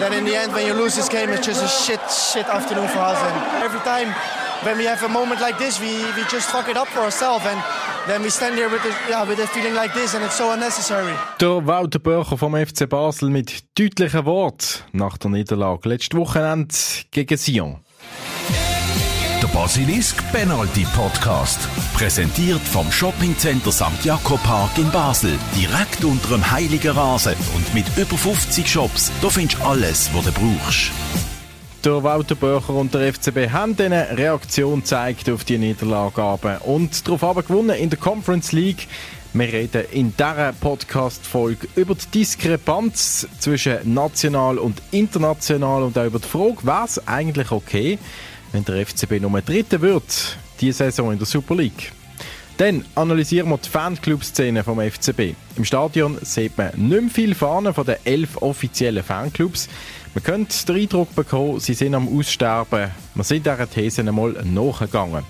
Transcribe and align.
then 0.00 0.12
in 0.12 0.24
the 0.24 0.34
end, 0.34 0.52
when 0.52 0.66
you 0.66 0.74
lose 0.74 0.94
this 0.96 1.08
game, 1.08 1.30
it's 1.30 1.46
just 1.46 1.62
a 1.62 1.68
shit, 1.68 2.00
shit 2.10 2.46
afternoon 2.46 2.88
for 2.88 3.00
us. 3.00 3.18
And 3.18 3.64
every 3.64 3.80
time 3.80 4.14
when 4.64 4.78
we 4.78 4.84
have 4.84 5.02
a 5.02 5.08
moment 5.08 5.40
like 5.40 5.58
this, 5.58 5.80
we, 5.80 6.04
we 6.16 6.24
just 6.30 6.50
fuck 6.50 6.68
it 6.68 6.76
up 6.76 6.88
for 6.88 7.00
ourselves. 7.00 7.44
And 7.46 7.60
then 8.06 8.22
we 8.22 8.30
stand 8.30 8.56
here 8.56 8.68
with 8.68 8.84
a, 8.84 8.94
yeah, 9.10 9.24
with 9.28 9.38
a 9.38 9.46
feeling 9.46 9.74
like 9.74 9.92
this 9.94 10.14
and 10.14 10.24
it's 10.24 10.36
so 10.36 10.52
unnecessary. 10.52 11.14
Der 11.40 11.66
Walter 11.66 11.98
Börcher 11.98 12.38
vom 12.38 12.54
FC 12.54 12.88
Basel 12.88 13.30
mit 13.30 13.64
deutlichen 13.78 14.24
Worten 14.24 14.82
nach 14.92 15.18
der 15.18 15.30
Niederlage 15.30 15.88
letztes 15.88 16.16
Wochenende 16.18 16.74
gegen 17.10 17.36
Sion. 17.36 17.80
Basilisk 19.52 20.22
Penalty 20.32 20.86
Podcast. 20.94 21.58
Präsentiert 21.94 22.60
vom 22.60 22.90
Shoppingcenter 22.90 23.72
St. 23.72 24.04
Jakob 24.04 24.42
Park 24.42 24.76
in 24.78 24.90
Basel. 24.90 25.38
Direkt 25.56 26.04
unter 26.04 26.28
dem 26.28 26.50
Heiligen 26.50 26.92
Rasen 26.92 27.34
und 27.54 27.74
mit 27.74 27.86
über 27.96 28.16
50 28.16 28.68
Shops. 28.68 29.10
Da 29.22 29.28
findest 29.28 29.60
du 29.60 29.64
alles, 29.64 30.10
was 30.12 30.24
du 30.24 30.32
brauchst. 30.32 30.90
Der 31.84 32.02
Walter 32.02 32.34
Böcher 32.34 32.74
und 32.74 32.92
der 32.92 33.12
FCB 33.12 33.50
haben 33.50 33.76
eine 33.78 34.16
Reaktion 34.16 34.80
gezeigt 34.80 35.30
auf 35.30 35.44
die 35.44 35.58
Niederlage 35.58 36.60
und 36.64 37.06
darauf 37.06 37.46
gewonnen 37.46 37.76
in 37.76 37.90
der 37.90 37.98
Conference 37.98 38.52
League. 38.52 38.88
Wir 39.34 39.52
reden 39.52 39.84
in 39.92 40.14
dieser 40.16 40.54
Podcast-Folge 40.54 41.68
über 41.76 41.94
die 41.94 42.18
Diskrepanz 42.20 43.28
zwischen 43.38 43.94
national 43.94 44.58
und 44.58 44.82
international 44.90 45.82
und 45.82 45.98
auch 45.98 46.06
über 46.06 46.18
die 46.18 46.26
Frage, 46.26 46.84
es 46.84 47.06
eigentlich 47.06 47.50
okay, 47.50 47.98
wenn 48.52 48.64
der 48.64 48.86
FCB 48.86 49.20
Nummer 49.20 49.42
Dritter 49.42 49.80
wird, 49.80 50.36
diese 50.60 50.84
Saison 50.84 51.12
in 51.12 51.18
der 51.18 51.26
Super 51.26 51.54
League. 51.54 51.92
Dann 52.56 52.84
analysieren 52.96 53.48
wir 53.50 53.58
die 53.58 53.68
Fanclub-Szene 53.68 54.64
vom 54.64 54.80
FCB. 54.80 55.34
Im 55.56 55.64
Stadion 55.64 56.18
sieht 56.22 56.58
man 56.58 56.70
nicht 56.76 57.00
mehr 57.02 57.10
viel 57.10 57.34
Fahnen 57.36 57.72
von 57.72 57.86
den 57.86 57.96
elf 58.04 58.36
offiziellen 58.38 59.04
Fanclubs. 59.04 59.68
Man 60.12 60.24
könnte 60.24 60.66
den 60.66 60.76
Eindruck 60.76 61.14
bekommen, 61.14 61.60
sie 61.60 61.74
sind 61.74 61.94
am 61.94 62.08
Aussterben. 62.08 62.90
Wir 63.14 63.24
sind 63.24 63.46
dieser 63.46 63.70
These 63.70 64.00
einmal 64.00 64.32
nachgegangen. 64.42 65.24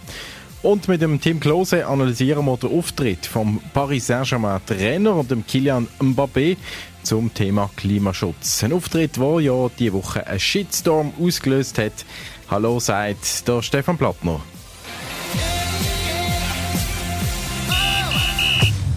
Und 0.62 0.88
mit 0.88 1.02
dem 1.02 1.20
Tim 1.20 1.38
Klose 1.38 1.86
analysieren 1.86 2.46
wir 2.46 2.56
den 2.56 2.76
Auftritt 2.76 3.26
vom 3.26 3.60
Paris 3.74 4.06
Saint-Germain 4.06 4.60
Trainer 4.66 5.14
und 5.14 5.30
dem 5.30 5.46
Kilian 5.46 5.86
Mbappé 6.00 6.56
zum 7.02 7.32
Thema 7.32 7.70
Klimaschutz. 7.76 8.64
Ein 8.64 8.72
Auftritt, 8.72 9.18
der 9.18 9.40
ja 9.40 9.70
diese 9.78 9.92
Woche 9.92 10.26
einen 10.26 10.40
Shitstorm 10.40 11.12
ausgelöst 11.20 11.78
hat. 11.78 12.04
Hallo, 12.50 12.80
sagt 12.80 13.46
der 13.46 13.60
Stefan 13.60 13.98
Plattner. 13.98 14.40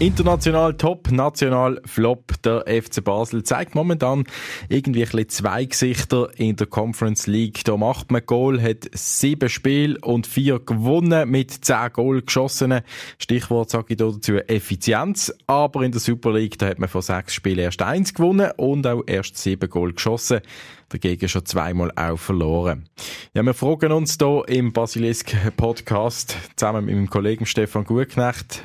International 0.02 0.74
top, 0.74 1.12
national 1.12 1.80
flop. 1.84 2.32
Der 2.42 2.64
FC 2.66 3.04
Basel 3.04 3.44
zeigt 3.44 3.76
momentan 3.76 4.24
irgendwie 4.68 5.06
ein 5.06 5.28
zwei 5.28 5.64
Gesichter 5.64 6.28
in 6.34 6.56
der 6.56 6.66
Conference 6.66 7.28
League. 7.28 7.62
Da 7.62 7.76
macht 7.76 8.10
man 8.10 8.26
Goal, 8.26 8.60
hat 8.60 8.90
sieben 8.92 9.48
Spiele 9.48 9.96
und 10.00 10.26
vier 10.26 10.58
gewonnen 10.58 11.30
mit 11.30 11.52
zehn 11.52 11.92
Goal 11.92 12.22
geschossenen. 12.22 12.82
Stichwort 13.16 13.70
sage 13.70 13.90
ich 13.90 13.98
dazu 13.98 14.38
Effizienz. 14.38 15.32
Aber 15.46 15.82
in 15.82 15.92
der 15.92 16.00
Super 16.00 16.32
League, 16.32 16.58
da 16.58 16.66
hat 16.66 16.80
man 16.80 16.88
vor 16.88 17.02
sechs 17.02 17.34
Spielen 17.34 17.60
erst 17.60 17.80
eins 17.80 18.12
gewonnen 18.12 18.50
und 18.56 18.84
auch 18.88 19.04
erst 19.06 19.38
sieben 19.38 19.70
Goal 19.70 19.92
geschossen. 19.92 20.40
Dagegen 20.88 21.28
schon 21.28 21.46
zweimal 21.46 21.92
auch 21.94 22.18
verloren. 22.18 22.88
Ja, 23.34 23.44
wir 23.44 23.54
fragen 23.54 23.92
uns 23.92 24.18
hier 24.20 24.42
im 24.48 24.72
Basilisk 24.72 25.32
Podcast 25.56 26.36
zusammen 26.56 26.86
mit 26.86 26.94
meinem 26.96 27.08
Kollegen 27.08 27.46
Stefan 27.46 27.84
Gutknecht, 27.84 28.64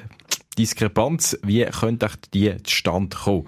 Diskrepanz, 0.57 1.37
wie 1.43 1.65
könnte 1.65 2.09
die 2.33 2.55
zustande 2.63 3.15
kommen? 3.15 3.47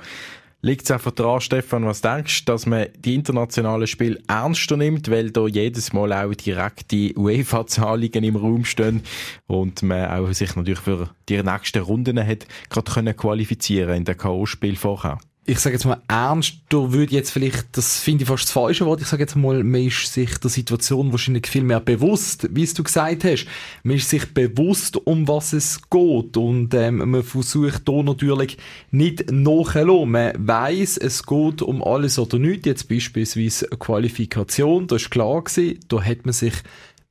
Liegt 0.61 0.83
es 0.83 0.91
einfach 0.91 1.11
daran, 1.11 1.39
Stefan, 1.39 1.85
was 1.85 2.01
denkst 2.01 2.43
du, 2.43 2.51
dass 2.51 2.65
man 2.65 2.87
die 2.97 3.15
internationalen 3.15 3.87
Spiele 3.87 4.19
ernster 4.27 4.75
nimmt, 4.75 5.09
weil 5.09 5.31
da 5.31 5.47
jedes 5.47 5.93
Mal 5.93 6.11
auch 6.11 6.33
direkte 6.33 7.17
UEFA-Zahlungen 7.17 8.25
im 8.25 8.35
Raum 8.35 8.65
stehen 8.65 9.03
und 9.47 9.81
man 9.83 10.09
auch 10.09 10.33
sich 10.33 10.57
natürlich 10.57 10.81
für 10.81 11.11
die 11.29 11.41
nächsten 11.41 11.81
Runden 11.81 12.19
hat 12.19 12.45
gerade 12.69 12.91
können 12.91 13.15
qualifizieren 13.15 13.95
in 13.95 14.03
der 14.03 14.15
K.O.-Spiel 14.15 14.75
vorher? 14.75 15.19
Ich 15.49 15.59
sage 15.59 15.75
jetzt 15.75 15.85
mal 15.85 16.01
ernst, 16.07 16.59
du 16.69 16.93
würde 16.93 17.15
jetzt 17.15 17.31
vielleicht, 17.31 17.75
das 17.75 17.99
finde 17.99 18.23
ich 18.23 18.29
fast 18.29 18.43
das 18.43 18.51
falsche 18.51 18.85
Wort, 18.85 19.01
ich 19.01 19.07
sage 19.07 19.23
jetzt 19.23 19.35
mal, 19.35 19.63
man 19.63 19.81
ist 19.81 20.13
sich 20.13 20.37
der 20.37 20.49
Situation 20.49 21.11
wahrscheinlich 21.11 21.47
viel 21.47 21.63
mehr 21.63 21.79
bewusst, 21.79 22.47
wie 22.51 22.61
es 22.61 22.75
du 22.75 22.83
gesagt 22.83 23.23
hast. 23.23 23.47
Man 23.81 23.97
ist 23.97 24.09
sich 24.09 24.31
bewusst, 24.31 24.95
um 24.95 25.27
was 25.27 25.53
es 25.53 25.81
geht 25.89 26.37
und 26.37 26.73
ähm, 26.75 26.97
man 26.97 27.23
versucht 27.23 27.89
da 27.89 28.03
natürlich 28.03 28.57
nicht 28.91 29.31
nachzulassen. 29.31 30.11
Man 30.11 30.33
weiss, 30.37 30.97
es 30.97 31.25
geht 31.25 31.63
um 31.63 31.83
alles 31.83 32.19
oder 32.19 32.37
nichts, 32.37 32.67
jetzt 32.67 32.87
beispielsweise 32.87 33.67
Qualifikation, 33.69 34.85
das 34.85 35.03
ist 35.03 35.09
klar 35.09 35.43
gewesen, 35.43 35.79
da 35.87 36.03
hat 36.03 36.25
man 36.25 36.33
sich 36.33 36.53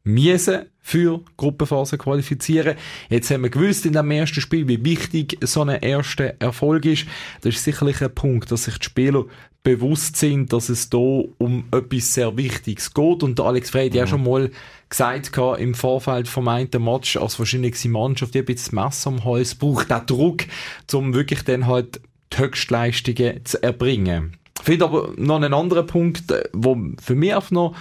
müssen 0.08 0.66
für 0.80 1.20
Gruppenphase 1.36 1.98
qualifizieren. 1.98 2.76
Jetzt 3.10 3.30
haben 3.30 3.42
wir 3.42 3.50
gewusst 3.50 3.84
in 3.84 3.92
dem 3.92 4.10
ersten 4.10 4.40
Spiel, 4.40 4.66
wie 4.66 4.82
wichtig 4.84 5.38
so 5.42 5.62
ein 5.62 5.68
erster 5.68 6.34
Erfolg 6.40 6.86
ist. 6.86 7.06
Das 7.42 7.54
ist 7.54 7.64
sicherlich 7.64 8.02
ein 8.02 8.14
Punkt, 8.14 8.50
dass 8.50 8.64
sich 8.64 8.78
die 8.78 8.86
Spieler 8.86 9.26
bewusst 9.62 10.16
sind, 10.16 10.52
dass 10.52 10.70
es 10.70 10.88
da 10.88 10.96
um 10.96 11.64
etwas 11.72 12.14
sehr 12.14 12.34
Wichtiges 12.38 12.94
geht. 12.94 13.22
Und 13.22 13.38
Alex 13.38 13.70
Frey 13.70 13.88
hat 13.88 13.94
ja 13.94 14.06
mhm. 14.06 14.08
schon 14.08 14.24
mal 14.24 14.50
gesagt 14.88 15.36
im 15.58 15.74
Vorfeld 15.74 16.26
vom 16.26 16.48
einen 16.48 16.70
Match, 16.78 17.18
als 17.18 17.38
wahrscheinlich 17.38 17.78
seine 17.78 17.92
Mannschaft 17.92 18.34
ein 18.34 18.46
bisschen 18.46 18.76
das 18.76 18.84
Messer 18.84 19.10
am 19.10 19.24
Hals 19.24 19.54
braucht, 19.56 19.90
der 19.90 20.00
Druck, 20.00 20.44
um 20.92 21.12
wirklich 21.12 21.42
dann 21.42 21.66
halt 21.66 22.00
die 22.32 22.38
Höchstleistungen 22.38 23.44
zu 23.44 23.62
erbringen. 23.62 24.38
Ich 24.58 24.64
finde 24.64 24.86
aber 24.86 25.12
noch 25.16 25.36
einen 25.36 25.54
anderen 25.54 25.86
Punkt, 25.86 26.24
wo 26.52 26.76
für 27.00 27.14
mich 27.14 27.34
auch 27.34 27.50
noch 27.50 27.76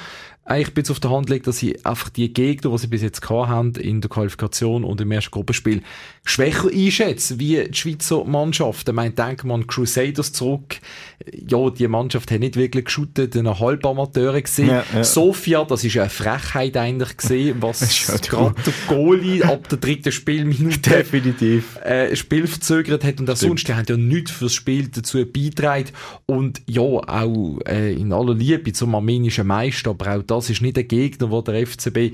eigentlich 0.48 0.70
ein 0.70 0.74
bisschen 0.76 0.94
auf 0.94 1.00
der 1.02 1.12
Hand 1.12 1.30
liegt, 1.30 1.46
dass 1.46 1.58
sie 1.58 1.84
einfach 1.86 2.10
die 2.10 2.32
Gegner, 2.32 2.72
die 2.72 2.78
sie 2.78 2.88
bis 2.88 3.02
jetzt 3.02 3.22
gehabt 3.22 3.50
haben, 3.50 3.76
in 3.76 4.00
der 4.00 4.10
Qualifikation 4.10 4.86
und 4.86 5.02
im 5.02 5.12
ersten 5.12 5.32
Gruppenspiel, 5.32 5.82
schwächer 6.24 6.70
einschätzen, 6.70 7.40
wie 7.40 7.64
die 7.64 7.78
Schweizer 7.78 8.24
Mannschaft. 8.24 8.88
Ich 8.88 8.96
meine, 8.96 9.16
wir 9.16 9.54
an 9.54 9.68
Crusaders 9.68 10.32
zurück. 10.32 10.80
Ja, 11.34 11.70
die 11.70 11.88
Mannschaft 11.88 12.32
hat 12.32 12.40
nicht 12.40 12.56
wirklich 12.56 12.86
geschootet, 12.86 13.36
eine 13.36 13.60
Halbamateure 13.60 14.42
gesehen. 14.42 14.70
Ja, 14.70 14.86
ja. 14.94 15.04
Sofia, 15.04 15.66
das 15.66 15.84
ist 15.84 15.98
eine 15.98 16.10
Frechheit 16.10 16.78
eigentlich 16.78 17.18
gesehen, 17.18 17.58
was 17.62 18.22
gerade 18.22 18.56
der 18.66 18.74
Goalie 18.88 19.44
ab 19.44 19.68
der 19.68 19.80
dritten 19.80 20.14
Spielminute 20.14 20.90
definitiv 20.90 21.76
äh, 21.84 22.16
Spiel 22.16 22.48
verzögert 22.48 23.04
hat 23.04 23.20
und 23.20 23.30
auch 23.30 23.36
sonst, 23.36 23.68
die 23.68 23.74
haben 23.74 23.86
ja 23.88 23.98
nichts 23.98 24.32
fürs 24.32 24.54
Spiel 24.54 24.88
dazu 24.88 25.26
beitragen 25.26 25.90
und 26.26 26.62
ja, 26.68 26.82
auch 26.82 27.60
äh, 27.68 27.94
in 27.94 28.14
aller 28.14 28.34
Liebe 28.34 28.72
zum 28.72 28.96
armenischen 28.96 29.48
Meister, 29.48 29.90
aber 29.90 30.16
auch 30.16 30.24
das 30.24 30.37
ist 30.40 30.62
nicht 30.62 30.78
ein 30.78 30.88
Gegner, 30.88 31.32
wo 31.32 31.42
der 31.42 31.66
FCB 31.66 32.14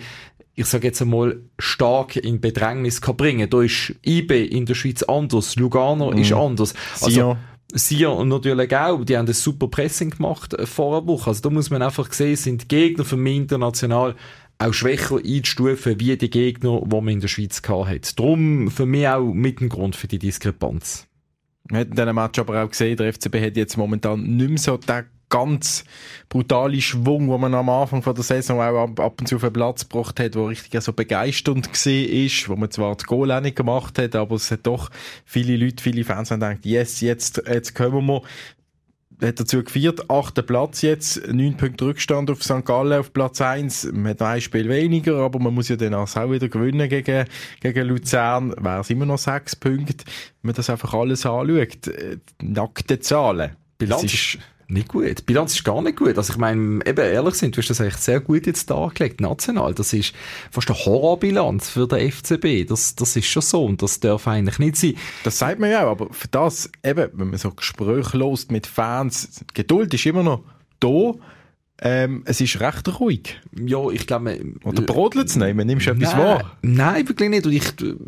ich 0.55 0.65
sage 0.67 0.87
jetzt 0.87 1.01
einmal, 1.01 1.41
stark 1.57 2.15
in 2.15 2.39
Bedrängnis 2.39 3.01
kann 3.01 3.17
bringen. 3.17 3.49
Da 3.49 3.63
ist 3.63 3.95
IB 4.05 4.45
in 4.45 4.65
der 4.67 4.75
Schweiz 4.75 5.01
anders, 5.01 5.55
Lugano 5.55 6.11
mm. 6.11 6.17
ist 6.19 6.31
anders. 6.31 6.73
Also, 7.01 7.37
Sion 7.73 8.27
natürlich 8.27 8.75
auch, 8.75 9.03
die 9.03 9.17
haben 9.17 9.27
ein 9.27 9.33
super 9.33 9.67
Pressing 9.67 10.11
gemacht 10.11 10.53
äh, 10.53 10.65
vor 10.65 10.97
einer 10.97 11.07
Woche. 11.07 11.29
Also 11.29 11.41
da 11.41 11.49
muss 11.49 11.69
man 11.69 11.81
einfach 11.81 12.11
sehen, 12.13 12.35
sind 12.35 12.69
Gegner 12.69 13.03
für 13.03 13.17
mich 13.17 13.37
international 13.37 14.15
auch 14.59 14.73
schwächer 14.73 15.17
einzustufen, 15.17 15.99
wie 15.99 16.15
die 16.15 16.29
Gegner, 16.29 16.81
die 16.85 16.95
man 16.95 17.07
in 17.07 17.19
der 17.19 17.27
Schweiz 17.27 17.61
gehabt 17.61 17.89
hat. 17.89 18.19
Darum 18.19 18.69
für 18.69 18.85
mich 18.85 19.07
auch 19.07 19.33
mit 19.33 19.59
dem 19.59 19.69
Grund 19.69 19.95
für 19.95 20.07
die 20.07 20.19
Diskrepanz. 20.19 21.07
Wir 21.69 21.81
in 21.81 21.91
diesem 21.91 22.15
Match 22.15 22.37
aber 22.37 22.63
auch 22.63 22.69
gesehen, 22.69 22.97
der 22.97 23.11
FCB 23.11 23.35
hat 23.41 23.57
jetzt 23.57 23.77
momentan 23.77 24.21
nicht 24.21 24.49
mehr 24.49 24.57
so 24.57 24.77
den 24.77 25.05
ganz 25.33 25.83
brutale 26.29 26.79
Schwung, 26.79 27.27
wo 27.27 27.39
man 27.39 27.55
am 27.55 27.67
Anfang 27.67 28.03
von 28.03 28.13
der 28.13 28.23
Saison 28.23 28.61
auch 28.61 28.83
ab, 28.83 28.99
ab 28.99 29.19
und 29.19 29.25
zu 29.25 29.37
auf 29.37 29.41
den 29.41 29.53
Platz 29.53 29.89
gebracht 29.89 30.19
hat, 30.19 30.35
wo 30.35 30.45
richtig 30.45 30.79
so 30.79 30.93
begeisternd 30.93 31.73
gesehen 31.73 32.25
ist, 32.25 32.47
wo 32.49 32.55
man 32.55 32.69
zwar 32.69 32.95
die 32.95 33.05
Goal 33.05 33.31
auch 33.31 33.41
nicht 33.41 33.55
gemacht 33.55 33.97
hat, 33.97 34.15
aber 34.15 34.35
es 34.35 34.51
hat 34.51 34.67
doch 34.67 34.91
viele 35.25 35.57
Leute, 35.57 35.81
viele 35.81 36.03
Fans 36.03 36.29
haben 36.29 36.39
gedacht, 36.39 36.65
yes, 36.65 37.01
jetzt, 37.01 37.41
jetzt 37.47 37.73
kommen 37.73 38.05
wir 38.05 38.21
hat 39.21 39.39
dazu 39.39 39.63
geführt, 39.63 40.09
achter 40.09 40.41
Platz 40.41 40.81
jetzt, 40.81 41.27
neun 41.31 41.57
Punkte 41.57 41.85
Rückstand 41.85 42.29
auf 42.29 42.43
St. 42.43 42.65
Gallen 42.65 42.99
auf 42.99 43.13
Platz 43.13 43.41
eins. 43.41 43.89
Man 43.91 44.09
hat 44.09 44.21
ein 44.21 44.41
Spiel 44.41 44.67
weniger, 44.67 45.17
aber 45.19 45.39
man 45.39 45.53
muss 45.53 45.69
ja 45.69 45.77
dann 45.77 45.93
auch 45.93 46.13
wieder 46.29 46.49
gewinnen 46.49 46.89
gegen, 46.89 47.25
gegen 47.61 47.87
Luzern. 47.87 48.53
Wäre 48.59 48.81
es 48.81 48.89
immer 48.89 49.05
noch 49.05 49.19
sechs 49.19 49.55
Punkte, 49.55 50.03
wenn 50.41 50.49
man 50.49 50.55
das 50.55 50.69
einfach 50.69 50.93
alles 50.93 51.25
anschaut. 51.25 51.87
Äh, 51.87 52.17
nackte 52.41 52.99
Zahlen. 52.99 53.55
Bilanz 53.77 54.03
ist 54.03 54.39
nicht 54.67 54.89
gut. 54.89 55.19
Die 55.19 55.23
Bilanz 55.23 55.53
ist 55.53 55.63
gar 55.63 55.81
nicht 55.81 55.97
gut. 55.97 56.17
Also 56.17 56.33
ich 56.33 56.39
meine, 56.39 56.85
eben 56.85 57.05
ehrlich 57.05 57.35
sind, 57.35 57.55
du 57.55 57.61
hast 57.61 57.69
das 57.69 57.79
echt 57.79 58.01
sehr 58.01 58.19
gut 58.19 58.45
jetzt 58.45 58.69
dargelegt, 58.69 59.21
national. 59.21 59.73
Das 59.73 59.93
ist 59.93 60.13
fast 60.51 60.69
eine 60.69 60.79
Horrorbilanz 60.79 61.69
für 61.69 61.87
den 61.87 62.11
FCB. 62.11 62.67
Das, 62.67 62.95
das 62.95 63.15
ist 63.15 63.27
schon 63.27 63.41
so 63.41 63.65
und 63.65 63.81
das 63.81 63.99
darf 63.99 64.27
eigentlich 64.27 64.59
nicht 64.59 64.75
sein. 64.75 64.95
Das 65.23 65.39
sagt 65.39 65.59
man 65.59 65.71
ja 65.71 65.85
auch, 65.85 65.91
aber 65.91 66.13
für 66.13 66.27
das, 66.27 66.69
eben, 66.83 67.09
wenn 67.13 67.29
man 67.29 67.37
so 67.37 67.51
Gespräche 67.51 68.17
mit 68.49 68.67
Fans, 68.67 69.43
Geduld 69.53 69.93
ist 69.93 70.05
immer 70.05 70.23
noch 70.23 70.43
da. 70.79 71.13
Ähm, 71.85 72.21
es 72.23 72.39
ist 72.39 72.61
recht 72.61 72.99
ruhig. 73.01 73.41
Ja, 73.65 73.89
ich 73.89 74.07
glaube... 74.07 74.39
Oder 74.63 74.83
brodelt 74.83 75.27
es 75.27 75.35
nicht? 75.35 75.53
Man 75.53 75.67
nimmst 75.67 75.85
du 75.85 75.91
etwas 75.91 76.13
Nein, 76.13 76.23
wahr? 76.23 76.57
nein, 76.61 77.09
wirklich 77.09 77.29
nicht. 77.29 77.45
Und 77.45 77.51
ich 77.51 77.63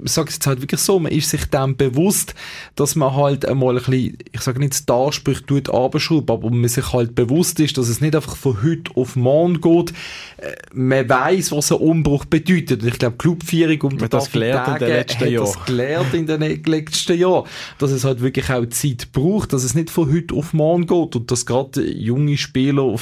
sage 0.06 0.30
es 0.30 0.36
jetzt 0.36 0.48
halt 0.48 0.62
wirklich 0.62 0.80
so, 0.80 0.98
man 0.98 1.12
ist 1.12 1.30
sich 1.30 1.44
dann 1.48 1.76
bewusst, 1.76 2.36
dass 2.76 2.96
man 2.96 3.14
halt 3.14 3.46
einmal 3.46 3.78
ein 3.78 3.84
bisschen, 3.84 4.18
ich 4.32 4.40
sage 4.40 4.60
nicht, 4.60 4.88
die 4.88 4.94
Ansprüche 4.94 5.46
tut 5.46 5.70
abschrauben, 5.70 6.34
aber 6.34 6.50
man 6.52 6.70
sich 6.70 6.94
halt 6.94 7.16
bewusst 7.16 7.60
ist, 7.60 7.78
dass 7.78 7.90
es 7.90 8.00
nicht 8.00 8.16
einfach 8.16 8.38
von 8.38 8.64
heute 8.64 8.96
auf 8.96 9.18
morgen 9.18 9.60
geht. 9.60 9.90
Äh, 10.38 10.54
Man 10.74 11.10
weiß, 11.10 11.52
was 11.52 11.70
ein 11.74 11.80
Umbruch 11.80 12.24
bedeutet. 12.24 12.82
Und 12.82 12.88
ich 12.88 12.98
glaube, 12.98 13.18
Clubführung 13.18 13.82
und 13.82 14.00
Man 14.00 14.10
das 14.10 14.32
gelernt 14.32 14.70
in 14.70 14.88
den 14.88 14.96
letzten 14.96 15.20
hat 15.20 15.30
Jahren. 15.30 15.46
das 15.54 15.66
gelernt 15.66 16.14
in 16.14 16.26
den 16.28 16.64
letzten 16.64 17.20
Jahren. 17.20 17.46
Dass 17.80 17.92
es 17.92 18.06
halt 18.06 18.22
wirklich 18.22 18.50
auch 18.50 18.66
Zeit 18.68 19.10
braucht, 19.12 19.52
dass 19.52 19.66
es 19.66 19.76
nicht 19.76 19.90
von 19.90 20.10
heute 20.10 20.34
auf 20.34 20.54
morgen 20.54 20.88
geht 20.88 21.16
und 21.18 21.30
dass 21.30 21.46
gerade 21.46 21.86
junge 21.86 22.38
Spieler 22.38 22.84
auf 22.84 23.02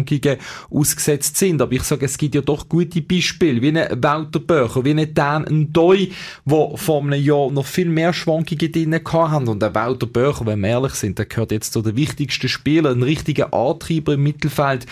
Formschwankungen 0.00 0.38
ausgesetzt 0.70 1.36
sind. 1.36 1.60
Aber 1.62 1.72
ich 1.72 1.82
sage, 1.82 2.06
es 2.06 2.18
gibt 2.18 2.34
ja 2.34 2.40
doch 2.40 2.68
gute 2.68 3.00
Beispiele, 3.02 3.62
wie 3.62 3.78
ein 3.78 4.02
Walter 4.02 4.40
Böcher, 4.40 4.84
wie 4.84 4.90
ein 4.90 5.14
Dan 5.14 5.42
Ndoi, 5.42 6.10
wo 6.44 6.76
vor 6.76 7.02
einem 7.02 7.22
Jahr 7.22 7.50
noch 7.50 7.66
viel 7.66 7.88
mehr 7.88 8.12
Schwankungen 8.12 8.72
drin 8.72 9.00
haben. 9.04 9.48
Und 9.48 9.60
der 9.60 9.74
Walter 9.74 10.06
Böcher, 10.06 10.46
wenn 10.46 10.60
wir 10.60 10.68
ehrlich 10.70 10.94
sind, 10.94 11.18
der 11.18 11.26
gehört 11.26 11.52
jetzt 11.52 11.72
zu 11.72 11.82
den 11.82 11.96
wichtigsten 11.96 12.48
Spielern, 12.48 12.98
ein 12.98 13.02
richtiger 13.02 13.52
Antreiber 13.52 14.14
im 14.14 14.22
Mittelfeld, 14.22 14.86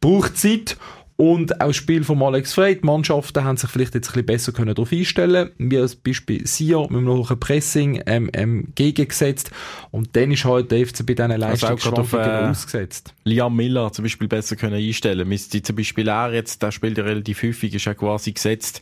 braucht 0.00 0.36
Zeit. 0.36 0.76
Und 1.20 1.60
auch 1.60 1.66
das 1.66 1.76
Spiel 1.76 2.04
von 2.04 2.22
Alex 2.22 2.54
Frey, 2.54 2.76
die 2.76 2.86
Mannschaften 2.86 3.42
haben 3.42 3.56
sich 3.56 3.68
vielleicht 3.68 3.92
jetzt 3.96 4.10
ein 4.10 4.12
bisschen 4.12 4.26
besser 4.26 4.52
können 4.52 4.72
darauf 4.72 4.92
einstellen 4.92 5.50
wie 5.58 5.76
als 5.76 5.96
Beispiel 5.96 6.46
Sia 6.46 6.78
mit 6.82 6.92
einem 6.92 7.08
hohen 7.08 7.40
Pressing 7.40 8.00
ähm, 8.06 8.30
ähm, 8.34 8.68
gegengesetzt. 8.76 9.50
Und 9.90 10.14
dann 10.14 10.30
ist 10.30 10.44
halt 10.44 10.70
der 10.70 10.86
FC 10.86 11.04
bei 11.04 11.14
diesen 11.14 11.32
Also 11.32 11.66
auch 11.66 11.70
Leistungsschwankungen 11.70 12.24
äh, 12.24 12.50
ausgesetzt. 12.50 13.14
Liam 13.24 13.56
Miller 13.56 13.92
zum 13.92 14.04
Beispiel 14.04 14.28
besser 14.28 14.54
können 14.54 14.76
einstellen. 14.76 15.26
Müsste 15.26 15.60
zum 15.60 15.74
Beispiel 15.74 16.06
er 16.06 16.32
jetzt, 16.32 16.62
der 16.62 16.70
spielt 16.70 16.98
ja 16.98 17.02
relativ 17.02 17.42
häufig, 17.42 17.74
ist 17.74 17.84
ja 17.84 17.94
quasi 17.94 18.30
gesetzt. 18.30 18.80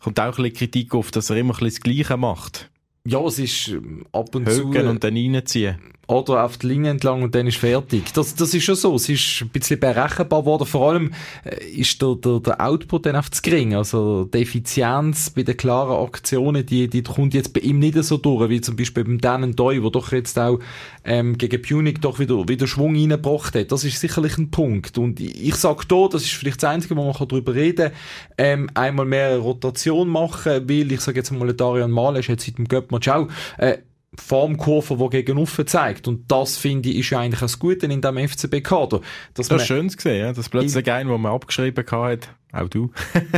Kommt 0.00 0.18
auch 0.18 0.24
ein 0.24 0.42
bisschen 0.42 0.54
Kritik 0.54 0.92
auf, 0.92 1.12
dass 1.12 1.30
er 1.30 1.36
immer 1.36 1.54
ein 1.54 1.60
bisschen 1.60 1.82
das 1.84 1.94
Gleiche 1.94 2.16
macht. 2.16 2.68
Ja, 3.06 3.24
es 3.24 3.38
ist 3.38 3.68
ähm, 3.68 4.04
ab 4.10 4.34
und 4.34 4.50
zu... 4.50 4.64
Högen 4.64 4.88
und 4.88 5.04
dann 5.04 5.14
reinziehen. 5.14 5.76
Oder 6.08 6.44
auf 6.44 6.56
die 6.56 6.68
Linie 6.68 6.92
entlang 6.92 7.22
und 7.22 7.34
dann 7.34 7.48
ist 7.48 7.56
fertig. 7.56 8.12
Das, 8.12 8.34
das 8.36 8.54
ist 8.54 8.62
schon 8.62 8.76
so. 8.76 8.94
Es 8.94 9.08
ist 9.08 9.40
ein 9.42 9.48
bisschen 9.48 9.80
berechenbar 9.80 10.44
worden. 10.44 10.66
Vor 10.66 10.90
allem 10.90 11.12
äh, 11.44 11.64
ist 11.64 12.00
der, 12.00 12.14
der, 12.14 12.38
der 12.40 12.60
Output 12.60 13.06
dann 13.06 13.16
auf 13.16 13.30
zu 13.30 13.42
gering. 13.42 13.74
Also 13.74 14.24
die 14.24 14.42
Effizienz 14.42 15.30
bei 15.30 15.42
den 15.42 15.56
klaren 15.56 16.04
Aktionen, 16.06 16.64
die, 16.64 16.88
die 16.88 17.02
kommt 17.02 17.34
jetzt 17.34 17.52
bei 17.52 17.60
ihm 17.60 17.80
nicht 17.80 18.02
so 18.04 18.18
durch, 18.18 18.48
wie 18.48 18.60
zum 18.60 18.76
Beispiel 18.76 19.02
beim 19.02 19.20
Dan 19.20 19.56
Doi, 19.56 19.82
wo 19.82 19.90
doch 19.90 20.12
jetzt 20.12 20.38
auch 20.38 20.60
ähm, 21.04 21.36
gegen 21.38 21.60
Punic 21.60 22.00
doch 22.00 22.20
wieder, 22.20 22.48
wieder 22.48 22.68
Schwung 22.68 22.94
reingebracht 22.94 23.56
hat. 23.56 23.72
Das 23.72 23.82
ist 23.82 23.98
sicherlich 23.98 24.38
ein 24.38 24.50
Punkt. 24.52 24.98
Und 24.98 25.18
ich, 25.18 25.48
ich 25.48 25.54
sag 25.56 25.88
da, 25.88 26.06
das 26.08 26.22
ist 26.22 26.34
vielleicht 26.34 26.62
das 26.62 26.70
Einzige, 26.70 26.96
wo 26.96 27.04
man 27.04 27.14
kann 27.14 27.26
darüber 27.26 27.52
reden 27.52 27.90
ähm, 28.38 28.70
einmal 28.74 29.06
mehr 29.06 29.38
Rotation 29.38 30.08
machen, 30.08 30.68
weil 30.68 30.92
ich 30.92 31.00
sage 31.00 31.18
jetzt 31.18 31.32
mal, 31.32 31.52
Darian 31.52 31.90
Mahler 31.90 32.20
ist 32.20 32.28
jetzt 32.28 32.46
seit 32.46 32.58
dem 32.58 32.68
Göppmatch 32.68 33.08
auch 33.08 33.28
äh, 33.58 33.78
Formkurve, 34.14 34.96
die 34.96 35.10
gegen 35.10 35.38
offen 35.38 35.66
zeigt. 35.66 36.08
Und 36.08 36.30
das, 36.30 36.56
finde 36.56 36.88
ich, 36.88 36.98
ist 36.98 37.10
ja 37.10 37.20
eigentlich 37.20 37.40
das 37.40 37.58
Gute 37.58 37.86
in 37.86 38.00
diesem 38.00 38.28
FCB-Kader. 38.28 39.00
Das 39.34 39.48
ist 39.48 39.66
schön 39.66 39.88
gesehen, 39.88 40.20
ja? 40.20 40.32
dass 40.32 40.48
plötzlich 40.48 40.90
ein, 40.90 41.08
den 41.08 41.20
man 41.20 41.32
abgeschrieben 41.32 41.84
hat, 41.90 42.28
auch 42.52 42.68
du. 42.68 42.90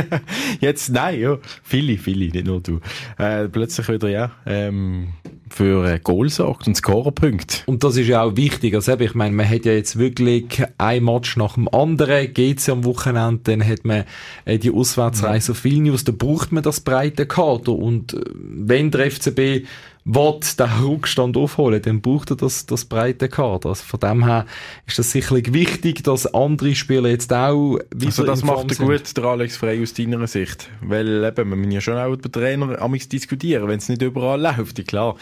Jetzt, 0.61 0.89
nein, 0.89 1.19
ja, 1.19 1.37
viele, 1.63 1.97
viele, 1.97 2.31
nicht 2.31 2.45
nur 2.45 2.61
du. 2.61 2.79
Äh, 3.17 3.49
plötzlich 3.49 3.87
wieder, 3.89 4.09
ja, 4.09 4.31
ähm, 4.45 5.09
für 5.49 5.85
äh, 5.85 5.99
Goal 5.99 6.29
sorgt 6.29 6.67
und 6.67 6.75
Scorerpunkte. 6.75 7.63
Und 7.65 7.83
das 7.83 7.97
ist 7.97 8.07
ja 8.07 8.23
auch 8.23 8.35
wichtig. 8.35 8.75
Also 8.75 8.93
eben, 8.93 9.03
ich 9.03 9.15
meine, 9.15 9.35
man 9.35 9.49
hat 9.49 9.65
ja 9.65 9.73
jetzt 9.73 9.97
wirklich 9.97 10.63
ein 10.77 11.03
Match 11.03 11.35
nach 11.37 11.55
dem 11.55 11.67
anderen, 11.67 12.33
geht's 12.33 12.67
ja 12.67 12.73
am 12.73 12.85
Wochenende, 12.85 13.41
dann 13.43 13.67
hat 13.67 13.83
man 13.83 14.05
äh, 14.45 14.57
die 14.57 14.71
Auswärtsreise 14.71 15.51
auf 15.51 15.63
Vilnius, 15.63 16.03
da 16.03 16.13
braucht 16.15 16.51
man 16.51 16.63
das 16.63 16.79
breite 16.79 17.25
Kader. 17.25 17.73
Und 17.73 18.13
äh, 18.13 18.21
wenn 18.33 18.91
der 18.91 19.11
FCB 19.11 19.65
will, 20.15 20.39
den 20.57 20.69
Rückstand 20.83 21.37
aufholen, 21.37 21.81
dann 21.81 22.01
braucht 22.01 22.31
er 22.31 22.37
das, 22.37 22.65
das 22.65 22.85
breite 22.85 23.29
Kader. 23.29 23.69
Also 23.69 23.83
von 23.83 23.99
dem 23.99 24.25
her 24.25 24.45
ist 24.87 24.99
das 24.99 25.11
sicherlich 25.11 25.53
wichtig, 25.53 26.03
dass 26.03 26.33
andere 26.33 26.75
Spieler 26.75 27.09
jetzt 27.09 27.31
auch 27.31 27.77
wieder 27.93 28.07
Also 28.07 28.25
das 28.25 28.43
macht 28.43 28.71
er 28.71 28.85
gut, 28.85 29.15
der 29.15 29.23
Alex 29.23 29.57
Frey 29.57 29.81
aus 29.81 29.93
deiner 29.93 30.25
Sicht. 30.27 30.69
Weil 30.81 31.23
eben, 31.23 31.49
wir 31.49 31.55
müssen 31.55 31.71
ja 31.71 31.81
schon 31.81 31.97
auch 31.97 32.07
über 32.07 32.17
den 32.17 32.31
Trainer 32.31 32.81
amigs 32.81 33.07
diskutieren, 33.07 33.67
wenn 33.67 33.77
es 33.77 33.89
nicht 33.89 34.01
überall 34.01 34.41
läuft. 34.41 34.87
Klar, 34.87 35.15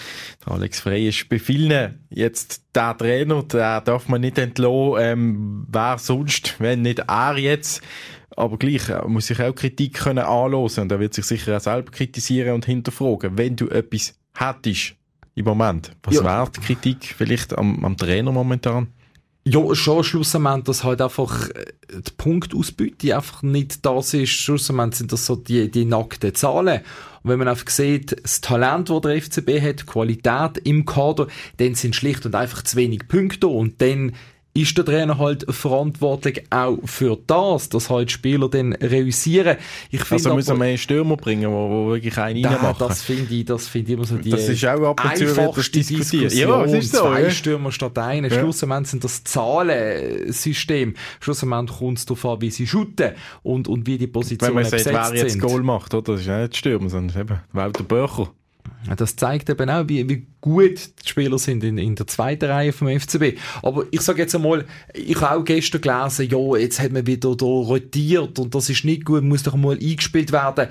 der 0.45 0.53
Alex 0.53 0.79
Frey 0.79 1.09
ist 1.09 1.27
bei 1.29 1.39
vielen 1.39 2.05
jetzt 2.09 2.63
der 2.73 2.97
Trainer, 2.97 3.43
der 3.43 3.81
darf 3.81 4.07
man 4.07 4.21
nicht 4.21 4.37
entlassen, 4.37 4.95
ähm, 4.99 5.67
wer 5.69 5.97
sonst, 5.97 6.55
wenn 6.59 6.83
nicht 6.83 6.99
er 7.07 7.37
jetzt. 7.37 7.81
Aber 8.35 8.57
gleich 8.57 8.89
er 8.89 9.07
muss 9.07 9.27
sich 9.27 9.41
auch 9.41 9.55
Kritik 9.55 9.95
können 9.95 10.19
anhören 10.19 10.71
und 10.77 10.91
er 10.91 10.99
wird 10.99 11.15
sich 11.15 11.25
sicher 11.25 11.57
auch 11.57 11.61
selber 11.61 11.91
kritisieren 11.91 12.53
und 12.53 12.65
hinterfragen. 12.65 13.35
Wenn 13.37 13.55
du 13.55 13.67
etwas 13.67 14.13
hättest 14.39 14.95
im 15.35 15.45
Moment, 15.45 15.91
was 16.03 16.15
Ja. 16.15 16.23
wäre 16.23 16.49
die 16.55 16.61
Kritik 16.61 17.13
vielleicht 17.17 17.57
am, 17.57 17.83
am 17.85 17.95
Trainer 17.97 18.31
momentan? 18.31 18.87
Ja, 19.43 19.73
schon 19.75 20.03
schlussendlich, 20.03 20.65
dass 20.65 20.83
halt 20.83 21.01
einfach 21.01 21.49
äh, 21.51 21.65
die 21.89 22.11
Punktausbeute 22.17 23.15
einfach 23.15 23.43
nicht 23.43 23.85
das 23.85 24.13
ist. 24.13 24.31
Schlussendlich 24.31 24.95
sind 24.95 25.13
das 25.13 25.25
so 25.25 25.37
die, 25.37 25.71
die 25.71 25.85
nackten 25.85 26.35
Zahlen. 26.35 26.81
Und 27.23 27.29
wenn 27.31 27.39
man 27.39 27.47
einfach 27.47 27.69
sieht, 27.69 28.15
das 28.21 28.41
Talent, 28.41 28.89
das 28.89 29.01
der 29.01 29.21
FCB 29.21 29.61
hat, 29.61 29.79
die 29.81 29.85
Qualität 29.85 30.57
im 30.65 30.85
Kader, 30.85 31.27
dann 31.57 31.75
sind 31.75 31.95
schlicht 31.95 32.25
und 32.25 32.35
einfach 32.35 32.63
zu 32.63 32.75
wenig 32.75 33.07
Punkte 33.07 33.47
und 33.47 33.81
dann 33.81 34.13
ist 34.57 34.77
der 34.77 34.85
Trainer 34.85 35.17
halt 35.17 35.45
verantwortlich 35.49 36.43
auch 36.49 36.79
für 36.85 37.17
das, 37.27 37.69
dass 37.69 37.89
halt 37.89 38.11
Spieler 38.11 38.49
dann 38.49 38.73
reüssieren. 38.73 39.57
Ich 39.91 40.01
finde 40.03 40.23
Also 40.23 40.35
müssen 40.35 40.55
wir 40.55 40.65
mehr 40.65 40.77
Stürmer 40.77 41.15
bringen, 41.15 41.49
wo, 41.51 41.69
wo 41.69 41.89
wirklich 41.91 42.17
einen 42.17 42.41
da, 42.41 42.49
reinmachen. 42.49 42.87
das 42.87 43.03
finde 43.03 43.33
ich, 43.33 43.45
das 43.45 43.67
finde 43.67 43.91
ich 43.91 43.97
immer 43.97 44.05
so 44.05 44.17
die 44.17 44.31
Das 44.31 44.49
ist 44.49 44.65
auch 44.65 44.81
ab 44.89 45.03
und 45.03 45.17
zu 45.17 45.25
das 45.25 45.37
einfachste. 45.37 45.79
Diskussion. 45.79 46.31
Ja, 46.31 46.63
es 46.65 46.73
ist 46.73 46.91
so, 46.91 47.01
Zwei 47.01 47.23
ja. 47.23 47.29
Stürmer 47.29 47.71
statt 47.71 47.97
einer. 47.99 48.29
Ja. 48.29 48.39
Schlussendlich 48.39 48.87
sind 48.89 49.03
das 49.03 49.23
Zahlensystem. 49.23 50.95
Schlussendlich 51.19 51.77
kommt 51.77 51.97
es 51.99 52.05
darauf 52.05 52.25
an, 52.25 52.41
wie 52.41 52.49
sie 52.51 52.67
shooten 52.67 53.11
und, 53.43 53.67
und 53.67 53.85
wie 53.87 53.97
die 53.97 54.05
Wenn 54.05 54.11
Positionen 54.11 54.55
man 54.55 54.63
sagt, 54.65 54.83
besetzt 54.83 55.11
wer 55.11 55.19
jetzt 55.21 55.31
sind. 55.33 55.41
Goal 55.41 55.63
macht, 55.63 55.93
oder? 55.93 56.13
Das 56.13 56.21
ist 56.21 56.27
ja 56.27 56.41
nicht 56.41 56.57
Stürmer, 56.57 56.89
sondern 56.89 57.19
eben 57.21 57.39
Walter 57.53 57.83
Böcher. 57.83 58.31
Das 58.95 59.15
zeigt 59.15 59.49
eben 59.49 59.69
auch, 59.69 59.87
wie, 59.87 60.07
wie 60.09 60.27
gut 60.41 60.89
die 61.03 61.09
Spieler 61.09 61.37
sind 61.37 61.63
in, 61.63 61.77
in 61.77 61.95
der 61.95 62.07
zweiten 62.07 62.45
Reihe 62.45 62.71
vom 62.71 62.87
FCB. 62.87 63.37
Aber 63.61 63.85
ich 63.91 64.01
sage 64.01 64.21
jetzt 64.21 64.35
einmal, 64.35 64.65
ich 64.93 65.19
habe 65.19 65.39
auch 65.39 65.43
gestern 65.43 65.81
gelesen, 65.81 66.29
ja, 66.29 66.57
jetzt 66.57 66.79
hat 66.79 66.91
man 66.91 67.05
wieder 67.05 67.35
da 67.35 67.45
rotiert 67.45 68.39
und 68.39 68.55
das 68.55 68.69
ist 68.69 68.85
nicht 68.85 69.05
gut, 69.05 69.23
muss 69.23 69.43
doch 69.43 69.55
mal 69.55 69.77
eingespielt 69.77 70.31
werden. 70.31 70.69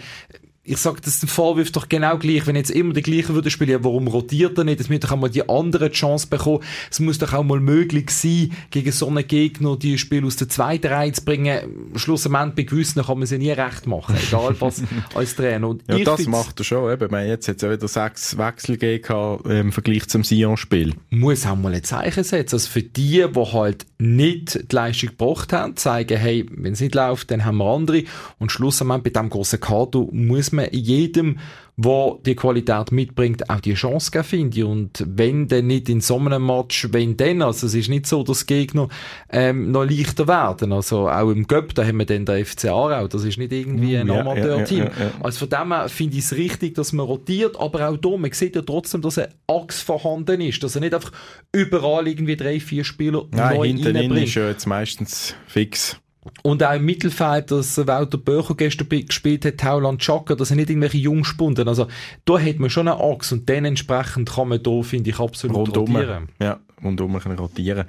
Ich 0.67 0.79
sage, 0.79 1.01
das 1.05 1.23
ein 1.23 1.29
Vorwurf 1.29 1.71
doch 1.71 1.89
genau 1.89 2.19
gleich. 2.19 2.47
Wenn 2.47 2.57
jetzt 2.57 2.71
immer 2.71 2.93
der 2.93 3.03
gleiche 3.03 3.35
würde 3.35 3.51
spielen, 3.51 3.71
ja, 3.71 3.85
warum 3.85 4.09
rotiert 4.09 4.59
er 4.59 4.65
nicht? 4.65 4.81
Es 4.81 4.89
muss 4.89 5.01
doch 5.01 5.13
auch 5.13 5.17
mal 5.17 5.31
die 5.31 5.49
andere 5.49 5.91
Chance 5.91 6.27
bekommen. 6.27 6.61
Es 6.91 6.99
muss 7.01 7.19
doch 7.19 7.33
auch 7.33 7.45
mal 7.45 7.61
möglich 7.61 8.11
sein, 8.11 8.51
gegen 8.71 8.91
so 8.93 9.09
einen 9.09 9.27
Gegner 9.27 9.77
die 9.77 9.99
Spiel 9.99 10.25
aus 10.25 10.37
der 10.37 10.49
zweiten 10.49 10.89
Reihe 10.89 11.13
zu 11.13 11.25
bringen. 11.25 11.91
Schlussendlich 11.95 12.55
bei 12.55 12.63
gewissen 12.63 13.05
kann 13.05 13.19
man 13.19 13.27
sie 13.27 13.39
nie 13.39 13.51
recht 13.51 13.87
machen, 13.87 14.17
egal 14.27 14.57
was 14.59 14.83
als 15.15 15.37
Trainer. 15.37 15.69
Und 15.69 15.83
Ja, 15.89 15.99
das 15.99 16.27
macht 16.27 16.61
er 16.61 16.65
schon. 16.65 16.93
Eben. 16.93 17.05
Ich 17.05 17.11
meine, 17.11 17.29
jetzt 17.29 17.47
hat 17.49 17.57
es 17.57 17.63
ja 17.63 17.71
wieder 17.71 17.89
sechs 17.89 18.37
Wechsel 18.37 18.77
gegeben 18.77 19.39
im 19.49 19.73
Vergleich 19.73 20.09
zum 20.09 20.25
Sion-Spiel. 20.25 20.95
muss 21.11 21.47
auch 21.47 21.57
mal 21.57 21.75
ein 21.75 21.85
Zeichen 21.85 22.25
setzen. 22.25 22.57
Also 22.57 22.69
für 22.69 22.83
die, 22.83 23.25
die 23.29 23.53
halt 23.53 23.87
nicht 23.99 24.71
die 24.71 24.75
Leistung 24.75 25.11
gebracht 25.11 25.53
haben, 25.53 25.77
zeigen, 25.77 26.19
hey, 26.19 26.45
wenn 26.51 26.73
es 26.73 26.81
nicht 26.81 26.95
läuft, 26.95 27.31
dann 27.31 27.45
haben 27.45 27.59
wir 27.59 27.67
andere. 27.67 28.05
Und 28.39 28.51
schlussendlich 28.51 29.03
bei 29.03 29.11
diesem 29.11 29.31
grossen 29.31 29.61
Kader 29.61 30.07
muss 30.11 30.53
man 30.53 30.56
jedem, 30.73 31.39
der 31.79 32.17
die 32.25 32.35
Qualität 32.35 32.91
mitbringt, 32.91 33.51
auch 33.51 33.61
die 33.61 33.75
Chance 33.75 34.11
geben, 34.11 34.25
finde 34.25 34.59
ich. 34.59 34.65
Und 34.65 35.05
wenn 35.07 35.47
dann 35.47 35.67
nicht 35.67 35.91
in 35.91 36.01
so 36.01 36.17
einem 36.19 36.47
Match, 36.47 36.89
wenn 36.93 37.19
dann, 37.19 37.43
also 37.43 37.67
es 37.67 37.75
ist 37.75 37.91
nicht 37.91 38.07
so, 38.07 38.23
dass 38.23 38.47
Gegner 38.47 38.89
ähm, 39.31 39.73
noch 39.73 39.85
leichter 39.85 40.27
werden. 40.27 40.73
Also 40.73 41.09
auch 41.11 41.31
im 41.31 41.47
Göpp, 41.47 41.75
da 41.75 41.85
haben 41.85 41.99
wir 41.99 42.07
dann 42.07 42.25
den 42.25 42.45
FC 42.47 42.67
Aarau, 42.67 43.09
das 43.09 43.25
ist 43.25 43.37
nicht 43.37 43.53
irgendwie 43.53 43.97
ein 43.99 44.07
Ja, 44.09 44.21
Amateurteam. 44.21 44.79
ja, 44.79 44.85
ja. 44.85 45.11
Also 45.23 45.41
von 45.47 45.51
dem 45.51 45.73
her 45.73 45.89
finde 45.91 46.17
ich 46.17 46.25
es 46.25 46.33
richtig, 46.35 46.75
dass 46.77 46.95
man 46.95 47.05
rotiert, 47.05 47.61
aber 47.61 47.91
auch 47.91 47.97
da, 47.99 48.17
man 48.17 48.33
sieht 48.33 48.57
ja 48.57 48.63
trotzdem, 48.63 49.03
dass 49.03 49.19
ein 49.19 49.29
Achs 49.47 49.83
vorhanden 49.83 50.41
ist, 50.41 50.63
dass 50.63 50.77
er 50.77 50.81
nicht 50.81 50.95
einfach 50.95 51.13
überall 51.53 52.09
irgendwie 52.09 52.37
drei, 52.37 52.59
vier 52.59 52.85
Spieler 52.85 53.25
Nein, 53.33 53.55
neu 53.57 53.67
hinten 53.67 53.95
reinbringt. 53.97 54.29
ist 54.29 54.35
ja 54.35 54.49
jetzt 54.49 54.67
meistens 54.67 55.35
fix. 55.47 55.99
Und 56.43 56.63
auch 56.63 56.75
im 56.75 56.85
Mittelfeld, 56.85 57.51
dass 57.51 57.87
Walter 57.87 58.19
Böcher 58.19 58.55
gestern 58.55 58.89
gespielt 58.89 59.45
hat, 59.45 59.59
Tauland 59.59 60.01
Chaka, 60.01 60.35
das 60.35 60.49
sind 60.49 60.59
nicht 60.59 60.71
irgendwelche 60.71 60.99
Jungspunden. 60.99 61.69
Also 61.69 61.87
da 62.25 62.39
hat 62.39 62.59
man 62.59 62.71
schon 62.71 62.89
einen 62.89 63.01
Achs 63.01 63.33
und 63.33 63.49
dann 63.49 63.65
entsprechend 63.65 64.31
kann 64.31 64.49
man 64.49 64.63
da, 64.63 64.83
finde 64.83 65.11
ich, 65.11 65.19
absolut 65.19 65.57
Rundum. 65.57 65.97
rotieren. 65.97 66.29
Ja, 66.41 66.61
rundum 66.83 67.19
können 67.19 67.39
rotieren. 67.39 67.87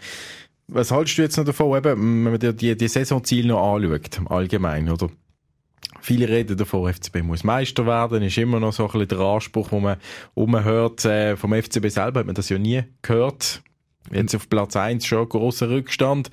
Was 0.68 0.92
haltest 0.92 1.18
du 1.18 1.22
jetzt 1.22 1.38
noch 1.38 1.46
davon, 1.46 1.78
eben, 1.78 1.86
wenn 1.92 2.24
man 2.24 2.40
dir 2.40 2.54
die, 2.54 2.76
die 2.76 2.88
Saisonziele 2.88 3.48
noch 3.48 3.76
anschaut, 3.76 4.20
allgemein, 4.30 4.90
oder? 4.90 5.10
Viele 6.02 6.28
reden 6.28 6.58
davon, 6.58 6.92
FCB 6.94 7.24
muss 7.24 7.44
Meister 7.44 7.86
werden, 7.86 8.22
ist 8.22 8.38
immer 8.38 8.60
noch 8.60 8.74
so 8.74 8.84
ein 8.86 8.92
bisschen 8.92 9.08
der 9.10 9.20
Anspruch, 9.20 9.72
wo 9.72 9.80
man 9.80 9.98
umhört. 10.34 11.06
Äh, 11.06 11.36
vom 11.36 11.54
FCB 11.54 11.90
selber 11.90 12.20
hat 12.20 12.26
man 12.26 12.36
das 12.36 12.50
ja 12.50 12.58
nie 12.58 12.84
gehört. 13.02 13.62
Jetzt 14.12 14.36
auf 14.36 14.50
Platz 14.50 14.76
1 14.76 15.06
schon 15.06 15.24
ein 15.24 15.30
grosser 15.30 15.70
Rückstand. 15.70 16.30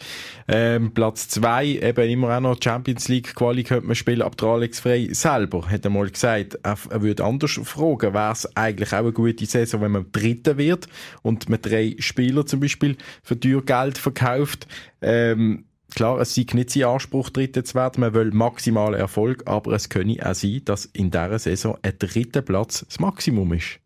Ähm, 0.48 0.92
Platz 0.92 1.28
2 1.28 1.66
eben 1.66 2.10
immer 2.10 2.36
auch 2.36 2.40
noch 2.40 2.58
Champions 2.62 3.08
League 3.08 3.34
Quali 3.34 3.64
könnte 3.64 3.86
man 3.86 3.96
spielen, 3.96 4.22
aber 4.22 4.36
der 4.36 4.48
Alex 4.48 4.80
Frey 4.80 5.12
selber 5.14 5.68
hat 5.68 5.86
einmal 5.86 6.10
gesagt, 6.10 6.58
er, 6.62 7.02
würde 7.02 7.24
anders 7.24 7.60
fragen, 7.62 8.14
wäre 8.14 8.32
es 8.32 8.56
eigentlich 8.56 8.92
auch 8.92 8.98
eine 8.98 9.12
gute 9.12 9.46
Saison, 9.46 9.80
wenn 9.80 9.92
man 9.92 10.06
Dritter 10.12 10.56
wird 10.58 10.88
und 11.22 11.48
man 11.48 11.60
drei 11.60 11.96
Spieler 11.98 12.46
zum 12.46 12.60
Beispiel 12.60 12.96
für 13.22 13.38
teuer 13.38 13.62
Geld 13.62 13.98
verkauft. 13.98 14.66
Ähm, 15.02 15.64
Klar, 15.94 16.20
es 16.20 16.34
sei 16.34 16.44
nicht 16.54 16.70
sein 16.70 16.84
Anspruch, 16.84 17.30
Dritter 17.30 17.62
zu 17.62 17.76
werden. 17.76 18.00
Man 18.00 18.14
will 18.14 18.32
maximalen 18.32 18.98
Erfolg, 18.98 19.44
aber 19.46 19.72
es 19.72 19.88
könne 19.88 20.16
auch 20.28 20.34
sein, 20.34 20.62
dass 20.64 20.86
in 20.86 21.12
dieser 21.12 21.38
Saison 21.38 21.78
ein 21.82 21.94
dritter 21.96 22.42
Platz 22.42 22.84
das 22.88 22.98
Maximum 22.98 23.52
ist 23.52 23.78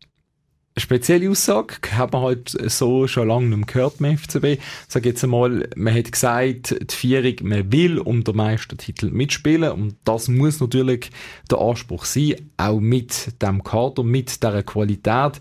spezielle 0.77 1.29
Aussage, 1.29 1.75
hat 1.91 2.13
man 2.13 2.21
halt 2.21 2.49
so 2.71 3.07
schon 3.07 3.27
lange 3.27 3.47
nicht 3.47 3.57
mehr 3.57 3.65
gehört 3.65 3.99
im 3.99 4.17
FCB. 4.17 4.61
Sag 4.87 5.05
jetzt 5.05 5.23
einmal, 5.23 5.69
man 5.75 5.93
hat 5.93 6.11
gesagt, 6.11 6.75
die 6.79 6.95
Vierung, 6.95 7.35
man 7.43 7.71
will 7.71 7.99
um 7.99 8.23
den 8.23 8.35
Meistertitel 8.35 9.09
mitspielen 9.11 9.71
und 9.71 9.95
das 10.05 10.27
muss 10.27 10.59
natürlich 10.59 11.11
der 11.49 11.59
Anspruch 11.59 12.05
sein, 12.05 12.51
auch 12.57 12.79
mit 12.79 13.41
dem 13.41 13.63
Kader, 13.63 14.03
mit 14.03 14.41
dieser 14.41 14.63
Qualität 14.63 15.39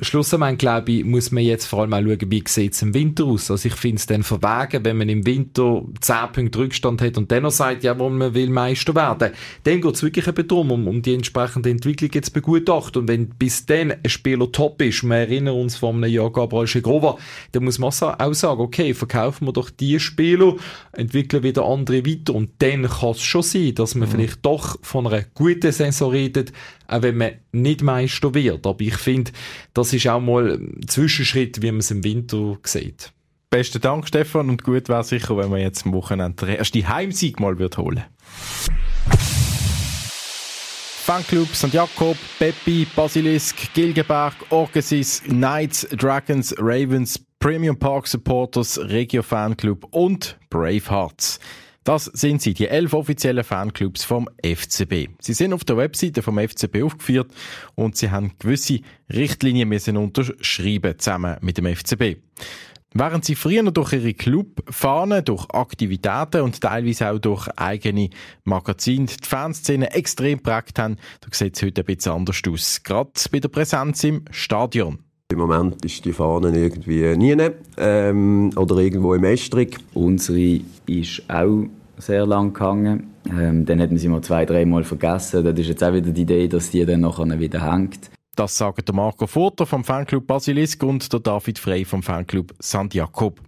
schlussendlich, 0.00 0.58
glaube 0.58 0.92
ich, 0.92 1.04
muss 1.04 1.30
man 1.30 1.44
jetzt 1.44 1.66
vor 1.66 1.82
allem 1.82 1.92
auch 1.94 2.02
schauen, 2.02 2.30
wie 2.30 2.42
sieht 2.46 2.72
es 2.72 2.82
im 2.82 2.94
Winter 2.94 3.24
aus. 3.24 3.50
Also 3.50 3.68
ich 3.68 3.74
finde 3.74 3.96
es 3.96 4.06
dann 4.06 4.22
verwegen, 4.22 4.84
wenn 4.84 4.96
man 4.96 5.08
im 5.08 5.26
Winter 5.26 5.82
10 6.00 6.32
Punkte 6.32 6.58
Rückstand 6.58 7.02
hat 7.02 7.16
und 7.16 7.30
dennoch 7.30 7.50
sagt, 7.50 7.84
ja, 7.84 7.98
wo 7.98 8.08
man 8.08 8.34
will 8.34 8.50
Meister 8.50 8.94
werden. 8.94 9.32
Dann 9.64 9.80
geht 9.80 9.94
es 9.94 10.02
wirklich 10.02 10.26
eben 10.26 10.48
darum, 10.48 10.70
um, 10.70 10.88
um 10.88 11.02
die 11.02 11.14
entsprechende 11.14 11.70
Entwicklung 11.70 12.10
jetzt 12.12 12.32
begutachten. 12.32 13.02
Und 13.02 13.08
wenn 13.08 13.28
bis 13.28 13.66
dann 13.66 13.92
ein 13.92 14.08
Spieler 14.08 14.50
top 14.50 14.82
ist, 14.82 15.02
wir 15.02 15.16
erinnern 15.16 15.54
uns 15.54 15.76
von 15.76 15.96
einem 15.96 16.12
Jahr 16.12 16.32
Gabriel 16.32 16.66
Schegrova, 16.66 17.16
dann 17.52 17.64
muss 17.64 17.78
man 17.78 17.88
auch 17.90 18.34
sagen, 18.34 18.60
okay, 18.60 18.94
verkaufen 18.94 19.46
wir 19.46 19.52
doch 19.52 19.70
die 19.70 20.00
Spieler, 20.00 20.54
entwickeln 20.92 21.42
wieder 21.42 21.64
andere 21.64 22.06
weiter 22.06 22.34
und 22.34 22.50
dann 22.58 22.88
kann 22.88 23.10
es 23.10 23.22
schon 23.22 23.42
sein, 23.42 23.74
dass 23.74 23.94
man 23.94 24.08
mhm. 24.08 24.12
vielleicht 24.12 24.44
doch 24.44 24.78
von 24.82 25.06
einer 25.06 25.24
guten 25.34 25.72
Saison 25.72 26.10
redet, 26.10 26.52
auch 26.94 27.02
wenn 27.02 27.16
man 27.16 27.32
nicht 27.52 27.82
Meister 27.82 28.34
wird. 28.34 28.66
Aber 28.66 28.80
ich 28.80 28.96
finde, 28.96 29.32
das 29.72 29.92
ist 29.92 30.06
auch 30.06 30.20
mal 30.20 30.52
ein 30.52 30.86
Zwischenschritt, 30.86 31.60
wie 31.60 31.70
man 31.72 31.80
es 31.80 31.90
im 31.90 32.04
Winter 32.04 32.56
sieht. 32.62 33.12
Besten 33.50 33.80
Dank, 33.80 34.06
Stefan, 34.06 34.48
und 34.48 34.62
gut 34.64 34.88
wäre 34.88 35.04
sicher, 35.04 35.36
wenn 35.36 35.50
man 35.50 35.60
jetzt 35.60 35.86
am 35.86 35.92
Wochenende 35.92 36.46
den 36.46 36.56
ersten 36.56 36.88
Heimsieg 36.88 37.40
mal 37.40 37.58
wird 37.58 37.78
holen 37.78 38.04
Fanclub 41.04 41.54
St. 41.54 41.72
Jakob, 41.72 42.16
Peppi, 42.38 42.86
Basilisk, 42.96 43.74
Gilgeberg, 43.74 44.34
Orgesis, 44.50 45.22
Knights, 45.24 45.86
Dragons, 45.90 46.54
Ravens, 46.58 47.20
Premium 47.38 47.78
Park 47.78 48.06
Supporters, 48.06 48.78
Regio 48.78 49.22
Fanclub 49.22 49.86
und 49.90 50.38
Bravehearts. 50.48 51.40
Das 51.84 52.06
sind 52.06 52.40
sie, 52.40 52.54
die 52.54 52.66
elf 52.66 52.94
offiziellen 52.94 53.44
Fanclubs 53.44 54.04
vom 54.04 54.28
FCB. 54.42 55.10
Sie 55.20 55.34
sind 55.34 55.52
auf 55.52 55.64
der 55.64 55.76
Webseite 55.76 56.22
vom 56.22 56.38
FCB 56.38 56.82
aufgeführt 56.82 57.30
und 57.74 57.96
sie 57.96 58.10
haben 58.10 58.32
gewisse 58.38 58.80
Richtlinien 59.12 59.68
müssen 59.68 59.98
unterschreiben 59.98 60.98
zusammen 60.98 61.36
mit 61.42 61.58
dem 61.58 61.66
FCB. 61.66 62.16
Während 62.96 63.24
sie 63.24 63.34
früher 63.34 63.70
durch 63.70 63.92
ihre 63.92 64.14
Clubfahnen, 64.14 65.24
durch 65.24 65.50
Aktivitäten 65.50 66.42
und 66.42 66.60
teilweise 66.60 67.10
auch 67.10 67.18
durch 67.18 67.48
eigene 67.48 68.08
Magazine 68.44 69.06
die 69.06 69.26
Fanszene 69.26 69.92
extrem 69.92 70.40
prägt 70.40 70.78
haben, 70.78 70.96
da 71.20 71.28
sieht 71.32 71.56
es 71.56 71.62
heute 71.62 71.82
ein 71.82 71.86
bisschen 71.86 72.12
anders 72.12 72.40
aus. 72.48 72.82
Gerade 72.82 73.10
bei 73.30 73.40
der 73.40 73.48
Präsenz 73.48 74.04
im 74.04 74.24
Stadion. 74.30 75.03
Im 75.34 75.40
Moment 75.40 75.84
ist 75.84 76.04
die 76.04 76.12
Fahne 76.12 76.56
irgendwie 76.56 77.16
nie 77.16 77.36
ähm, 77.76 78.52
oder 78.54 78.76
irgendwo 78.76 79.14
im 79.14 79.24
Estrig. 79.24 79.78
Unsere 79.92 80.60
ist 80.86 81.24
auch 81.28 81.64
sehr 81.98 82.24
lang 82.24 82.54
gehangen. 82.54 83.14
Ähm, 83.28 83.64
dann 83.64 83.80
hätten 83.80 83.98
sie 83.98 84.06
mal 84.06 84.20
zwei, 84.20 84.46
dreimal 84.46 84.84
vergessen. 84.84 85.42
Das 85.42 85.58
ist 85.58 85.66
jetzt 85.66 85.82
auch 85.82 85.92
wieder 85.92 86.12
die 86.12 86.22
Idee, 86.22 86.46
dass 86.46 86.70
die 86.70 86.86
dann 86.86 87.00
nachher 87.00 87.40
wieder 87.40 87.68
hängt. 87.68 88.10
Das 88.36 88.56
sagen 88.56 88.84
der 88.86 88.94
Marco 88.94 89.26
Furter 89.26 89.66
vom 89.66 89.82
Fanclub 89.82 90.24
Basilisk 90.24 90.84
und 90.84 91.12
der 91.12 91.18
David 91.18 91.58
Frey 91.58 91.84
vom 91.84 92.04
Fanclub 92.04 92.54
St. 92.62 92.94
Jakob. 92.94 93.40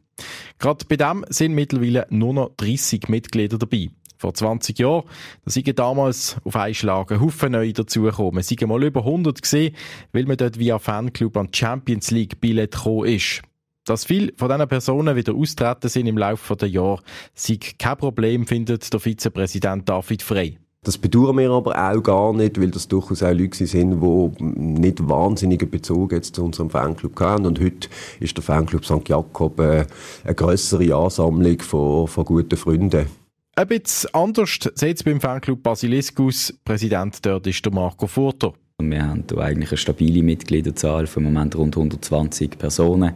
Gerade 0.59 0.85
bei 0.89 0.97
dem 0.97 1.25
sind 1.29 1.55
mittlerweile 1.55 2.09
nur 2.11 2.35
noch 2.35 2.51
30 2.57 3.09
Mitglieder 3.09 3.59
dabei. 3.59 3.91
Vor 4.19 4.35
20 4.35 4.79
Jahren, 4.79 5.05
da 5.45 5.51
sind 5.51 5.79
damals 5.79 6.37
auf 6.45 6.57
einen 6.57 6.75
Schlag 6.75 7.13
ein 7.13 7.21
Haufen 7.21 7.53
neu 7.53 7.73
dazugekommen. 7.73 8.41
Es 8.41 8.49
sind 8.49 8.67
mal 8.67 8.83
über 8.83 9.01
100 9.01 9.41
gesehen, 9.41 9.75
weil 10.13 10.25
man 10.25 10.37
dort 10.37 10.59
via 10.59 10.79
Fanclub 10.79 11.37
an 11.37 11.49
Champions 11.53 12.11
League 12.11 12.41
Billett 12.41 12.73
gekommen 12.73 13.07
ist. 13.07 13.43
Dass 13.85 14.05
viele 14.05 14.33
von 14.37 14.49
diesen 14.49 14.69
Personen 14.69 15.15
wieder 15.15 15.35
austreten 15.35 15.89
sind 15.89 16.07
im 16.07 16.19
Laufe 16.19 16.57
der 16.57 16.69
Jahre, 16.69 17.03
sei 17.35 17.59
kein 17.79 17.97
Problem, 17.97 18.47
findet 18.47 18.93
der 18.93 19.01
Vizepräsident 19.01 19.89
David 19.89 20.23
Frey. 20.23 20.59
Das 20.87 20.99
bedauern 20.99 21.37
wir 21.39 21.51
aber 21.51 21.77
auch 21.77 22.01
gar 22.01 22.33
nicht, 22.33 22.61
weil 22.61 22.71
das 22.71 22.87
durchaus 22.87 23.21
auch 23.25 23.33
Leute 23.33 23.67
sind, 23.67 24.01
die 24.01 24.45
nicht 24.45 25.09
wahnsinnigen 25.09 25.69
Bezug 25.69 26.13
jetzt 26.13 26.37
zu 26.37 26.45
unserem 26.45 26.71
Fanclub 26.71 27.19
haben. 27.19 27.45
Und 27.45 27.61
heute 27.61 27.89
ist 28.21 28.37
der 28.37 28.45
Fanclub 28.45 28.85
St. 28.85 29.09
Jakob 29.09 29.59
äh, 29.59 29.85
eine 30.23 30.35
grössere 30.37 30.95
Ansammlung 30.95 31.59
von, 31.61 32.07
von 32.07 32.25
guten 32.25 32.57
Freunden. 32.57 33.07
Ein 33.59 33.69
bisschen 33.69 34.13
anders 34.13 34.59
sieht 34.75 34.99
es 34.99 35.03
beim 35.03 35.19
Fanclub 35.19 35.63
Basiliskus. 35.63 36.53
Präsident 36.63 37.25
dort 37.25 37.47
ist 37.47 37.65
der 37.65 37.73
Marco 37.73 38.07
Furter. 38.07 38.53
Wir 38.83 39.03
haben 39.03 39.25
eigentlich 39.39 39.71
eine 39.71 39.79
stabile 39.79 40.23
Mitgliederzahl 40.23 41.07
von 41.07 41.25
im 41.25 41.33
Moment 41.33 41.57
rund 41.57 41.75
120 41.75 42.59
Personen. 42.59 43.15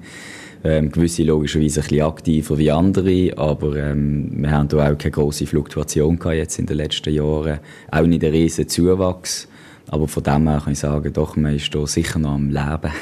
Ähm, 0.65 0.91
gewisse 0.91 1.25
logischerweise 1.25 1.81
ein 1.81 1.89
bisschen 1.89 2.07
aktiver 2.07 2.57
wie 2.57 2.71
andere, 2.71 3.37
aber 3.37 3.77
ähm, 3.77 4.31
wir 4.43 4.51
haben 4.51 4.71
hier 4.71 4.79
auch 4.79 4.97
keine 4.97 5.11
grosse 5.11 5.47
Fluktuation 5.47 6.19
gehabt 6.19 6.37
jetzt 6.37 6.59
in 6.59 6.65
den 6.65 6.79
letzten 6.79 7.13
Jahren. 7.13 7.61
Auch 7.91 8.07
nicht 8.07 8.25
einen 8.25 8.33
riesen 8.33 8.67
Zuwachs. 8.67 9.47
Aber 9.89 10.09
von 10.09 10.23
dem 10.23 10.49
her 10.49 10.63
kann 10.65 10.73
ich 10.73 10.79
sagen, 10.79 11.13
doch, 11.13 11.37
man 11.37 11.55
ist 11.55 11.71
hier 11.71 11.87
sicher 11.87 12.19
noch 12.19 12.33
am 12.33 12.49
Leben. 12.49 12.93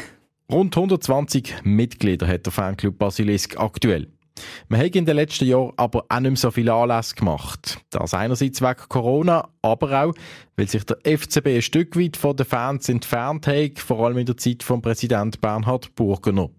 Rund 0.50 0.76
120 0.76 1.54
Mitglieder 1.62 2.26
hat 2.26 2.46
der 2.46 2.52
Fanclub 2.52 2.98
Basilisk 2.98 3.60
aktuell. 3.60 4.08
Man 4.68 4.80
hat 4.80 4.96
in 4.96 5.06
den 5.06 5.16
letzten 5.16 5.46
Jahren 5.46 5.72
aber 5.76 6.04
auch 6.08 6.20
nicht 6.20 6.30
mehr 6.30 6.36
so 6.36 6.50
viele 6.50 6.72
Anlässe 6.72 7.14
gemacht. 7.14 7.78
Das 7.90 8.14
einerseits 8.14 8.60
wegen 8.60 8.88
Corona, 8.88 9.48
aber 9.62 10.04
auch, 10.04 10.14
weil 10.56 10.68
sich 10.68 10.84
der 10.84 10.98
FCB 11.04 11.46
ein 11.46 11.62
Stück 11.62 11.96
weit 11.96 12.16
von 12.16 12.36
den 12.36 12.46
Fans 12.46 12.88
entfernt 12.88 13.46
hat, 13.46 13.78
vor 13.78 14.06
allem 14.06 14.18
in 14.18 14.26
der 14.26 14.36
Zeit 14.36 14.62
von 14.62 14.82
Präsident 14.82 15.40
Bernhard 15.40 15.94
Burgener. 15.94 16.50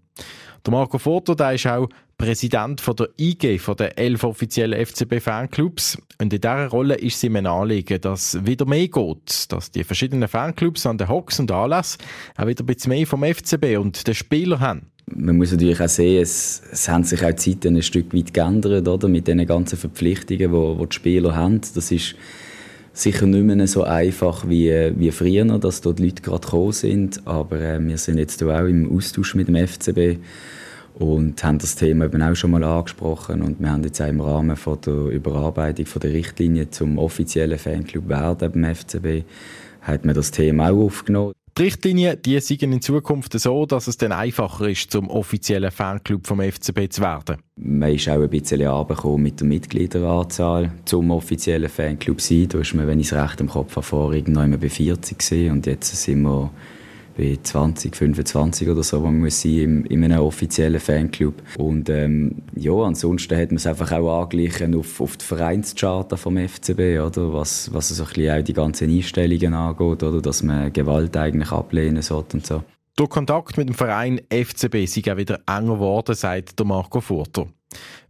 Der 0.66 0.72
Marco 0.72 0.98
Foto, 0.98 1.34
der 1.34 1.54
ist 1.54 1.66
auch 1.66 1.88
Präsident 2.18 2.82
von 2.82 2.96
der 2.96 3.08
IG, 3.18 3.58
von 3.58 3.76
den 3.76 3.96
elf 3.96 4.24
offiziellen 4.24 4.84
FCB-Fanclubs. 4.84 5.96
Und 6.18 6.34
in 6.34 6.40
dieser 6.40 6.66
Rolle 6.66 6.96
ist 6.96 7.18
sie 7.18 7.28
ihm 7.28 7.36
ein 7.36 7.46
Anliegen, 7.46 7.98
dass 7.98 8.44
wieder 8.44 8.66
mehr 8.66 8.88
geht, 8.88 9.50
dass 9.50 9.70
die 9.70 9.84
verschiedenen 9.84 10.28
Fanclubs 10.28 10.84
an 10.84 10.98
den 10.98 11.08
Hocks 11.08 11.40
und 11.40 11.50
Anlass 11.50 11.96
auch 12.36 12.46
wieder 12.46 12.62
ein 12.62 12.66
bisschen 12.66 12.90
mehr 12.90 13.06
vom 13.06 13.24
FCB 13.24 13.78
und 13.78 14.06
den 14.06 14.14
Spieler 14.14 14.60
haben. 14.60 14.89
Man 15.06 15.36
muss 15.36 15.50
natürlich 15.52 15.80
auch 15.80 15.88
sehen, 15.88 16.22
es, 16.22 16.62
es 16.70 16.88
haben 16.88 17.04
sich 17.04 17.24
auch 17.24 17.30
die 17.30 17.36
Zeiten 17.36 17.76
ein 17.76 17.82
Stück 17.82 18.14
weit 18.14 18.32
geändert, 18.32 18.86
oder? 18.86 19.08
Mit 19.08 19.26
den 19.26 19.44
ganzen 19.46 19.76
Verpflichtungen, 19.76 20.52
die, 20.52 20.78
die 20.80 20.88
die 20.88 20.94
Spieler 20.94 21.34
haben. 21.34 21.60
Das 21.74 21.90
ist 21.90 22.14
sicher 22.92 23.26
nicht 23.26 23.44
mehr 23.44 23.66
so 23.66 23.82
einfach 23.82 24.48
wie, 24.48 24.92
wie 24.96 25.10
früher, 25.10 25.44
dass 25.58 25.80
dort 25.80 25.98
die 25.98 26.04
Leute 26.04 26.22
gerade 26.22 26.40
gekommen 26.40 26.72
sind. 26.72 27.26
Aber 27.26 27.60
äh, 27.60 27.80
wir 27.80 27.98
sind 27.98 28.18
jetzt 28.18 28.42
auch 28.42 28.64
im 28.64 28.96
Austausch 28.96 29.34
mit 29.34 29.48
dem 29.48 29.56
FCB 29.66 30.18
und 30.94 31.42
haben 31.42 31.58
das 31.58 31.76
Thema 31.76 32.04
eben 32.04 32.22
auch 32.22 32.34
schon 32.34 32.50
mal 32.50 32.62
angesprochen. 32.62 33.42
Und 33.42 33.60
wir 33.60 33.70
haben 33.70 33.84
jetzt 33.84 34.00
auch 34.00 34.08
im 34.08 34.20
Rahmen 34.20 34.56
von 34.56 34.80
der 34.82 35.06
Überarbeitung 35.06 35.86
von 35.86 36.00
der 36.00 36.12
Richtlinie 36.12 36.70
zum 36.70 36.98
offiziellen 36.98 37.58
Fanclub 37.58 38.08
werden 38.08 38.52
beim 38.52 38.74
FCB, 38.74 39.24
hat 39.82 40.04
man 40.04 40.14
das 40.14 40.30
Thema 40.30 40.70
auch 40.70 40.84
aufgenommen. 40.84 41.32
Die 41.58 41.62
Richtlinien 41.62 42.16
die 42.22 42.38
sind 42.40 42.62
in 42.62 42.80
Zukunft 42.80 43.38
so, 43.38 43.66
dass 43.66 43.86
es 43.86 43.96
dann 43.96 44.12
einfacher 44.12 44.68
ist, 44.68 44.90
zum 44.90 45.08
offiziellen 45.08 45.70
Fanclub 45.70 46.26
vom 46.26 46.40
FCB 46.40 46.90
zu 46.90 47.02
werden. 47.02 47.38
Man 47.56 47.94
ist 47.94 48.08
auch 48.08 48.20
ein 48.20 48.30
bisschen 48.30 48.66
angekommen 48.66 49.22
mit 49.22 49.40
der 49.40 49.46
Mitgliederanzahl 49.46 50.72
zum 50.84 51.10
offiziellen 51.10 51.68
Fanclub 51.68 52.20
sein. 52.20 52.48
Da 52.48 52.60
ist 52.60 52.74
man, 52.74 52.86
wenn 52.86 53.00
ich 53.00 53.12
es 53.12 53.12
recht 53.12 53.40
im 53.40 53.48
Kopf 53.48 53.76
habe, 53.76 53.84
vorher 53.84 54.22
noch 54.28 54.58
bei 54.58 54.68
40 54.68 55.18
gesehen 55.18 55.52
und 55.52 55.66
jetzt 55.66 55.94
sind 55.94 56.22
wir 56.22 56.50
bei 57.20 57.38
20, 57.42 57.94
25 57.94 58.68
oder 58.70 58.82
so, 58.82 58.98
man 59.00 59.20
muss 59.20 59.42
sein 59.42 59.58
im, 59.58 59.84
in 59.84 60.02
einem 60.02 60.20
offiziellen 60.20 60.80
Fanclub. 60.80 61.34
Und 61.58 61.90
ähm, 61.90 62.36
ja, 62.56 62.72
ansonsten 62.72 63.36
hat 63.36 63.50
man 63.50 63.56
es 63.56 63.66
einfach 63.66 63.92
auch 63.92 64.22
angeglichen 64.22 64.74
auf, 64.74 65.02
auf 65.02 65.18
die 65.18 65.24
Vereinscharta 65.26 66.16
vom 66.16 66.38
FCB, 66.38 66.98
oder? 66.98 67.34
Was, 67.34 67.72
was 67.74 67.90
so 67.90 68.04
auch 68.04 68.12
die 68.42 68.52
ganzen 68.54 68.88
Einstellungen 68.88 69.52
angeht, 69.52 70.02
oder? 70.02 70.22
Dass 70.22 70.42
man 70.42 70.72
Gewalt 70.72 71.14
eigentlich 71.14 71.52
ablehnen 71.52 72.00
sollte 72.00 72.38
und 72.38 72.46
so. 72.46 72.62
Durch 72.96 73.10
Kontakt 73.10 73.58
mit 73.58 73.68
dem 73.68 73.74
Verein 73.74 74.22
FCB 74.30 74.86
sind 74.86 75.10
auch 75.10 75.16
wieder 75.18 75.40
enger 75.46 75.74
geworden, 75.74 76.14
sagt 76.14 76.58
der 76.58 76.66
Marco 76.66 77.02
Furter. 77.02 77.48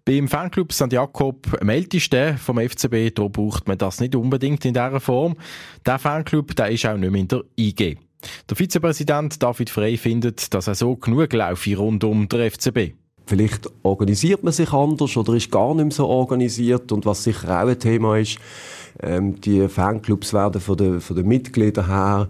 Beim 0.05 0.29
Fanclub 0.29 0.73
St. 0.73 0.93
Jakob, 0.93 1.47
am 1.61 1.69
ältesten 1.69 2.39
vom 2.39 2.59
FCB, 2.59 3.13
da 3.15 3.27
braucht 3.27 3.67
man 3.67 3.77
das 3.77 4.01
nicht 4.01 4.15
unbedingt 4.15 4.65
in 4.65 4.75
dieser 4.75 5.01
Form. 5.01 5.37
Der 5.85 5.99
Fanclub 5.99 6.55
der 6.55 6.71
ist 6.71 6.87
auch 6.87 6.97
nicht 6.97 7.11
mehr 7.11 7.21
in 7.21 7.29
der 7.29 7.43
IG. 7.59 7.99
Der 8.49 8.57
Vizepräsident 8.57 9.43
David 9.43 9.71
Frey 9.71 9.97
findet, 9.97 10.53
dass 10.55 10.67
er 10.67 10.75
so 10.75 10.97
genug 10.97 11.33
laufe 11.33 11.77
rund 11.77 12.05
um 12.05 12.29
den 12.29 12.51
FCB. 12.51 12.95
Vielleicht 13.27 13.69
organisiert 13.83 14.43
man 14.43 14.53
sich 14.53 14.73
anders 14.73 15.17
oder 15.17 15.35
ist 15.35 15.53
gar 15.53 15.75
nicht 15.75 15.85
mehr 15.85 15.93
so 15.93 16.07
organisiert. 16.07 16.91
Und 16.91 17.07
was 17.07 17.23
sicher 17.23 17.63
auch 17.63 17.69
ein 17.69 17.79
Thema 17.79 18.19
ist, 18.19 18.39
ähm, 19.01 19.41
die 19.41 19.69
Fanclubs 19.69 20.33
werden 20.33 20.61
von 20.61 20.77
den, 20.77 21.01
von 21.01 21.17
den 21.17 21.29
Mitgliedern 21.29 21.87
her 21.87 22.29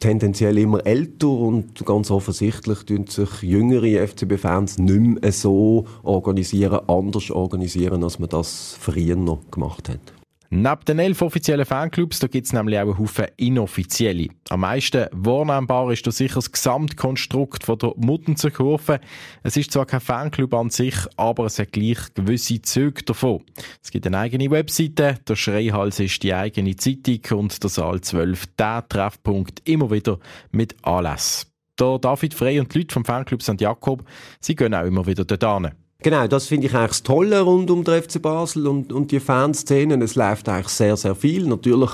tendenziell 0.00 0.56
immer 0.58 0.84
älter 0.86 1.28
und 1.28 1.84
ganz 1.84 2.10
offensichtlich 2.10 2.84
tun 2.84 3.06
sich 3.06 3.42
jüngere 3.42 4.06
FCB-Fans 4.06 4.78
nicht 4.78 5.22
mehr 5.22 5.32
so 5.32 5.86
organisieren, 6.02 6.80
anders 6.88 7.30
organisieren, 7.30 8.02
als 8.02 8.18
man 8.18 8.30
das 8.30 8.76
früher 8.80 9.16
noch 9.16 9.50
gemacht 9.50 9.88
hat. 9.88 10.19
Neben 10.52 10.84
den 10.84 10.98
elf 10.98 11.22
offiziellen 11.22 11.64
Fanclubs 11.64 12.18
gibt 12.18 12.44
es 12.44 12.52
nämlich 12.52 12.76
auch 12.76 12.82
einen 12.82 12.98
Haufen 12.98 13.26
inoffizielle. 13.36 14.30
Am 14.48 14.60
meisten 14.60 15.06
wahrnehmbar 15.12 15.92
ist 15.92 16.04
da 16.08 16.10
sicher 16.10 16.34
das 16.34 16.50
Gesamtkonstrukt 16.50 17.62
von 17.62 17.78
der 17.78 17.92
Muttenzer 17.96 18.50
Kurve. 18.50 18.98
Es 19.44 19.56
ist 19.56 19.70
zwar 19.70 19.86
kein 19.86 20.00
Fanclub 20.00 20.52
an 20.54 20.70
sich, 20.70 20.96
aber 21.16 21.44
es 21.44 21.60
hat 21.60 21.70
gleich 21.70 21.98
gewisse 22.14 22.60
Züge 22.62 23.04
davon. 23.04 23.44
Es 23.80 23.92
gibt 23.92 24.08
eine 24.08 24.18
eigene 24.18 24.50
Webseite, 24.50 25.20
der 25.28 25.36
Schreihals 25.36 26.00
ist 26.00 26.20
die 26.24 26.34
eigene 26.34 26.74
Zeitung 26.74 27.38
und 27.38 27.62
der 27.62 27.70
Saal 27.70 28.00
12 28.00 28.46
der 28.58 28.88
Treffpunkt 28.88 29.62
immer 29.68 29.92
wieder 29.92 30.18
mit 30.50 30.74
Anlass. 30.82 31.46
Der 31.78 32.00
David 32.00 32.34
Frey 32.34 32.58
und 32.58 32.74
die 32.74 32.78
Leute 32.78 32.92
vom 32.92 33.04
Fanclub 33.04 33.40
St. 33.40 33.60
Jakob, 33.60 34.04
sie 34.40 34.56
gehen 34.56 34.74
auch 34.74 34.84
immer 34.84 35.06
wieder 35.06 35.24
dort 35.24 35.62
hin. 35.62 35.70
Genau, 36.02 36.26
das 36.26 36.46
finde 36.46 36.66
ich 36.66 36.74
eigentlich 36.74 36.88
das 36.88 37.02
Tolle 37.02 37.40
rund 37.42 37.70
um 37.70 37.84
den 37.84 38.02
FC 38.02 38.22
Basel 38.22 38.66
und, 38.66 38.90
und 38.90 39.10
die 39.10 39.20
Fanszenen. 39.20 40.00
Es 40.00 40.14
läuft 40.14 40.48
eigentlich 40.48 40.68
sehr, 40.68 40.96
sehr 40.96 41.14
viel. 41.14 41.46
Natürlich 41.46 41.90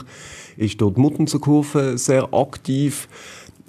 ist 0.56 0.80
dort 0.80 0.96
Muttenzer 0.96 1.98
sehr 1.98 2.32
aktiv. 2.32 3.08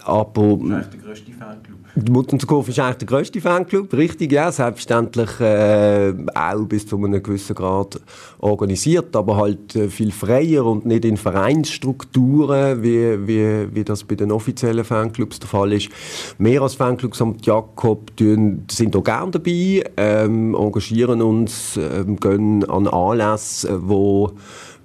Aber... 0.04 0.58
Das 0.70 0.86
ist 0.86 0.94
der 0.94 1.00
grösste 1.02 1.32
Fanclub. 1.32 1.78
Die 1.96 2.12
Muttenskow 2.12 2.68
ist 2.70 2.80
eigentlich 2.80 2.98
der 2.98 3.08
grösste 3.08 3.42
Fanclub, 3.42 3.92
richtig, 3.94 4.32
ja, 4.32 4.52
selbstverständlich 4.52 5.40
äh, 5.40 6.14
auch 6.36 6.66
bis 6.66 6.86
zu 6.86 6.96
einem 6.98 7.24
gewissen 7.24 7.56
Grad 7.56 8.00
organisiert, 8.38 9.16
aber 9.16 9.38
halt 9.38 9.76
äh, 9.76 9.90
viel 9.90 10.12
freier 10.12 10.66
und 10.66 10.86
nicht 10.86 11.06
in 11.06 11.18
Vereinsstrukturen, 11.18 12.84
wie, 12.84 13.28
wie, 13.28 13.74
wie 13.74 13.84
das 13.84 14.04
bei 14.04 14.14
den 14.14 14.32
offiziellen 14.32 14.86
Fanclubs 14.86 15.40
der 15.40 15.50
Fall 15.50 15.74
ist. 15.74 15.90
Wir 16.38 16.62
als 16.62 16.76
Fanclub 16.76 17.16
St. 17.16 17.44
Jakob 17.44 18.12
sind 18.20 18.96
auch 18.96 19.04
gerne 19.04 19.32
dabei, 19.32 19.84
ähm, 19.98 20.54
engagieren 20.54 21.24
uns, 21.24 21.78
ähm, 21.78 22.18
gehen 22.18 22.64
an 22.70 22.88
Anlässe, 22.88 23.80
wo 23.82 24.34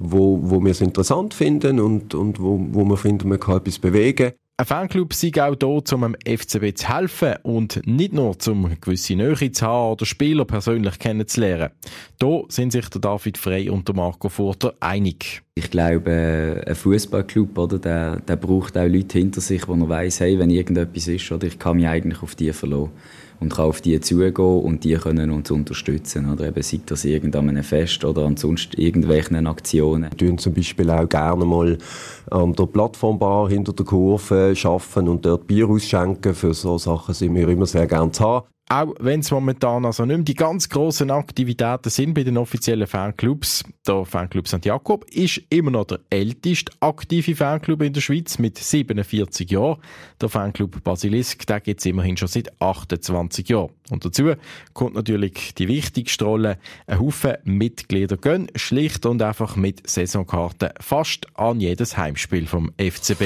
wo, 0.05 0.41
wo 0.43 0.61
wir 0.65 0.73
es 0.73 0.81
interessant 0.81 1.33
finden 1.33 1.79
und, 1.79 2.15
und 2.15 2.41
wo, 2.41 2.59
wo 2.73 2.85
wir 2.85 2.97
finden, 2.97 3.29
man 3.29 3.39
kann 3.39 3.59
etwas 3.59 3.79
bewegen. 3.79 4.33
Ein 4.63 4.67
Fanclub 4.67 5.13
sei 5.13 5.33
auch 5.43 5.57
da, 5.57 5.67
um 5.67 5.83
dem 6.03 6.17
FCB 6.25 6.79
zu 6.79 6.89
helfen 6.89 7.35
und 7.43 7.85
nicht 7.85 8.13
nur, 8.13 8.37
um 8.47 8.71
gewisse 8.81 9.17
Nähe 9.17 9.51
zu 9.51 9.67
haben 9.67 9.91
oder 9.91 10.07
Spieler 10.07 10.45
persönlich 10.45 11.01
kennenzulernen. 11.01 11.71
Da 12.21 12.43
sind 12.47 12.71
sich 12.71 12.89
der 12.89 13.01
David 13.01 13.39
Frey 13.39 13.69
und 13.69 13.89
der 13.89 13.97
Marco 13.97 14.29
Furter 14.29 14.75
einig. 14.79 15.43
Ich 15.57 15.69
glaube, 15.69 16.63
ein 16.65 16.77
Fußballclub, 16.77 17.83
der, 17.83 18.21
der 18.21 18.37
braucht 18.37 18.79
auch 18.79 18.87
Leute 18.87 19.19
hinter 19.19 19.41
sich, 19.41 19.67
wo 19.67 19.75
er 19.75 19.89
weiss, 19.89 20.21
hey, 20.21 20.39
wenn 20.39 20.51
irgendetwas 20.51 21.09
ist, 21.09 21.33
oder, 21.33 21.49
ich 21.49 21.59
kann 21.59 21.79
mich 21.79 21.89
eigentlich 21.89 22.23
auf 22.23 22.37
die 22.37 22.53
verlassen 22.53 22.93
und 23.43 23.53
kann 23.53 23.67
auf 23.67 23.81
die 23.81 24.01
zugehen 24.01 24.35
und 24.37 24.85
die 24.85 24.95
können 24.95 25.31
uns 25.31 25.51
unterstützen. 25.51 26.33
Oder 26.33 26.47
eben 26.49 26.63
sei 26.63 26.81
das 26.87 27.05
irgendeinem 27.05 27.65
Fest 27.65 28.05
oder 28.05 28.25
ansonsten 28.25 28.81
irgendwelchen 28.81 29.47
Aktionen. 29.47 30.11
Wir 30.11 30.29
tun 30.29 30.39
zum 30.39 30.55
Beispiel 30.55 30.89
auch 30.91 31.09
gerne 31.09 31.45
mal 31.45 31.77
an 32.31 32.53
der 32.55 32.67
Plattformbar 32.67 33.49
hinter 33.49 33.73
der 33.73 33.85
Kurve 33.85 34.55
arbeiten 34.65 35.09
und 35.09 35.27
dort 35.27 35.47
Bier 35.47 35.69
ausschenken. 35.69 36.35
Für 36.35 36.55
so 36.55 36.79
Sachen 36.79 37.15
sind 37.15 37.35
wir 37.35 37.49
immer 37.49 37.67
sehr 37.67 37.87
gerne 37.87 38.13
zu 38.13 38.25
haben. 38.25 38.47
Auch 38.73 38.95
wenn 39.01 39.21
es 39.21 39.31
momentan 39.31 39.85
also 39.85 40.07
nicht 40.07 40.17
mehr 40.17 40.25
die 40.25 40.35
ganz 40.35 40.71
grossen 40.71 41.11
Aktivitäten 41.11 41.91
sind 41.91 42.15
bei 42.15 42.23
den 42.23 42.39
offiziellen 42.39 42.87
Fanclubs. 42.87 43.65
Der 43.87 44.07
Fanclub 44.07 44.49
St. 44.49 44.65
Jakob 44.65 45.05
ist 45.11 45.43
immer 45.51 45.71
noch 45.71 45.85
der 45.85 46.01
älteste 46.09 46.73
aktive 46.81 47.37
Fanclub 47.37 47.83
in 47.83 47.93
der 47.93 48.01
Schweiz 48.01 48.39
mit 48.39 48.57
47 48.57 49.51
Jahren. 49.51 49.77
Der 50.23 50.31
Fanclub 50.31 50.83
Basilisk, 50.83 51.47
den 51.47 51.63
gibt 51.63 51.81
es 51.81 51.87
immerhin 51.87 52.17
schon 52.17 52.29
seit 52.29 52.51
28 52.63 53.47
Jahren. 53.47 53.73
Und 53.91 54.07
dazu 54.07 54.33
kommt 54.73 54.95
natürlich 54.95 55.55
die 55.55 55.69
wichtigste 55.69 56.25
Rolle. 56.25 56.57
Ein 56.87 56.99
Haufen 56.99 57.37
Mitglieder 57.45 58.17
gehen 58.17 58.49
schlicht 58.57 59.05
und 59.05 59.21
einfach 59.21 59.55
mit 59.55 59.87
Saisonkarten 59.87 60.71
fast 60.81 61.27
an 61.35 61.61
jedes 61.61 61.99
Heimspiel 61.99 62.47
vom 62.47 62.73
FCB. 62.79 63.25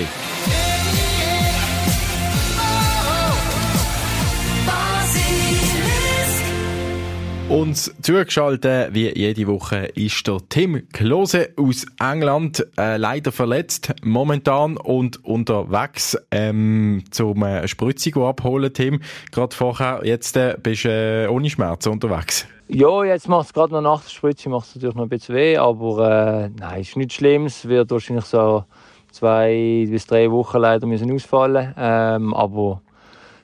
Und 7.48 7.76
zugeschaltet, 8.04 8.92
wie 8.92 9.16
jede 9.16 9.46
Woche, 9.46 9.86
ist 9.94 10.26
der 10.26 10.38
Tim 10.48 10.88
Klose 10.92 11.50
aus 11.56 11.86
England, 12.00 12.66
äh, 12.76 12.96
leider 12.96 13.30
verletzt 13.30 13.94
momentan 14.02 14.76
und 14.76 15.24
unterwegs 15.24 16.18
ähm, 16.32 17.04
zum 17.12 17.44
äh, 17.44 17.68
Spritzung 17.68 18.24
abholen, 18.24 18.72
Tim. 18.72 19.00
Gerade 19.30 19.54
vorher, 19.54 20.00
jetzt 20.02 20.36
äh, 20.36 20.56
bist 20.60 20.86
du 20.86 20.88
äh, 20.88 21.28
ohne 21.28 21.48
Schmerzen 21.48 21.90
unterwegs. 21.90 22.48
Ja, 22.66 23.04
jetzt 23.04 23.28
macht 23.28 23.46
es 23.46 23.52
gerade 23.52 23.74
noch 23.74 23.80
nach 23.80 24.02
der 24.02 24.10
Spritze 24.10 24.48
macht 24.48 24.74
natürlich 24.74 24.96
noch 24.96 25.04
ein 25.04 25.08
bisschen 25.08 25.36
weh, 25.36 25.56
aber 25.56 26.46
äh, 26.46 26.50
nein, 26.58 26.80
ist 26.80 26.96
nichts 26.96 27.14
Schlimmes. 27.14 27.68
Wird 27.68 27.92
wahrscheinlich 27.92 28.24
so 28.24 28.64
zwei 29.12 29.86
bis 29.88 30.04
drei 30.04 30.28
Wochen 30.32 30.58
leider 30.58 30.84
müssen 30.88 31.12
ausfallen, 31.12 31.72
ähm, 31.78 32.34
aber 32.34 32.82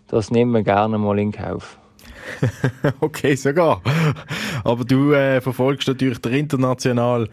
das 0.08 0.32
nehmen 0.32 0.50
wir 0.50 0.64
gerne 0.64 0.98
mal 0.98 1.20
in 1.20 1.30
Kauf. 1.30 1.78
okay, 3.00 3.34
sogar. 3.34 3.82
Aber 4.64 4.84
du 4.84 5.12
äh, 5.12 5.40
verfolgst 5.40 5.88
natürlich 5.88 6.18
der 6.20 6.32
international 6.32 7.28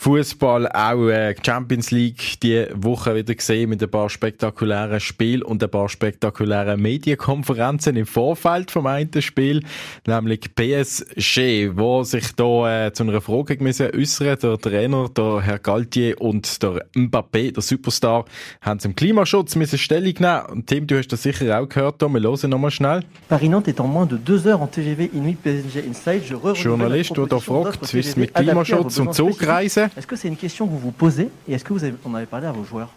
Fußball 0.00 0.68
auch 0.68 1.08
äh, 1.08 1.34
Champions 1.44 1.90
League 1.90 2.38
die 2.40 2.66
Woche 2.72 3.16
wieder 3.16 3.34
gesehen 3.34 3.70
mit 3.70 3.82
ein 3.82 3.90
paar 3.90 4.08
spektakulären 4.08 5.00
Spielen 5.00 5.42
und 5.42 5.60
ein 5.60 5.68
paar 5.68 5.88
spektakulären 5.88 6.80
Medienkonferenzen 6.80 7.96
im 7.96 8.06
Vorfeld 8.06 8.70
vom 8.70 8.86
einen 8.86 9.20
Spiel, 9.20 9.64
nämlich 10.06 10.54
PSG, 10.54 11.76
wo 11.76 12.04
sich 12.04 12.32
da 12.36 12.86
äh, 12.86 12.92
zu 12.92 13.02
einer 13.02 13.20
Frage 13.20 13.56
müssen 13.60 13.90
äußern. 13.92 14.38
Der 14.40 14.58
Trainer, 14.58 15.08
der 15.08 15.40
Herr 15.40 15.58
Galtier 15.58 16.20
und 16.20 16.62
der 16.62 16.86
Mbappé, 16.94 17.52
der 17.52 17.62
Superstar, 17.62 18.24
haben 18.60 18.78
zum 18.78 18.94
Klimaschutz 18.94 19.56
müssen 19.56 19.80
Stellung 19.80 20.14
nehmen. 20.20 20.42
Und 20.48 20.68
Tim, 20.68 20.86
du 20.86 20.96
hast 20.96 21.08
das 21.08 21.24
sicher 21.24 21.60
auch 21.60 21.68
gehört. 21.68 22.00
Wir 22.00 22.08
hören 22.08 22.50
nochmal 22.50 22.70
schnell. 22.70 23.02
Paris 23.28 23.48
Nantes 23.48 23.74
est 23.74 23.80
en 23.80 23.88
moins 23.88 24.08
de 24.08 24.16
deux 24.16 24.44
heures 24.46 24.60
en 24.60 24.70
TGV 24.70 25.12
Inuit 25.12 25.42
PSG 25.42 25.84
Inside. 25.84 26.22
Je 26.28 26.62
Journalist, 26.62 27.16
der 27.16 27.26
da 27.26 27.40
fragt, 27.40 27.92
wie 27.92 27.98
es 27.98 28.16
mit 28.16 28.32
Klimaschutz 28.32 29.00
und 29.00 29.12
Zugreisen 29.12 29.87
Est-ce 29.96 30.06
que 30.06 30.16
c'est 30.16 30.28
une 30.28 30.36
question 30.36 30.66
que 30.66 30.72
vous 30.72 30.78
vous 30.78 30.90
posez 30.92 31.30
et 31.48 31.54
est-ce 31.54 31.64
que 31.64 31.72
vous 31.72 31.84
avez, 31.84 31.94
en 32.04 32.14
avez 32.14 32.26
parlé 32.26 32.46
à 32.46 32.52
vos 32.52 32.64
joueurs? 32.64 32.90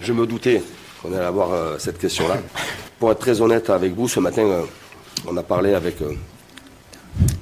Je 0.00 0.12
me 0.12 0.26
doutais 0.26 0.62
qu'on 1.02 1.12
allait 1.12 1.24
avoir 1.24 1.52
euh, 1.52 1.78
cette 1.78 1.98
question-là. 1.98 2.38
Pour 2.98 3.10
être 3.12 3.18
très 3.18 3.40
honnête 3.40 3.70
avec 3.70 3.94
vous, 3.94 4.08
ce 4.08 4.20
matin, 4.20 4.42
euh, 4.42 4.62
on 5.26 5.36
a 5.36 5.42
parlé 5.42 5.74
avec 5.74 6.00
euh, 6.02 6.14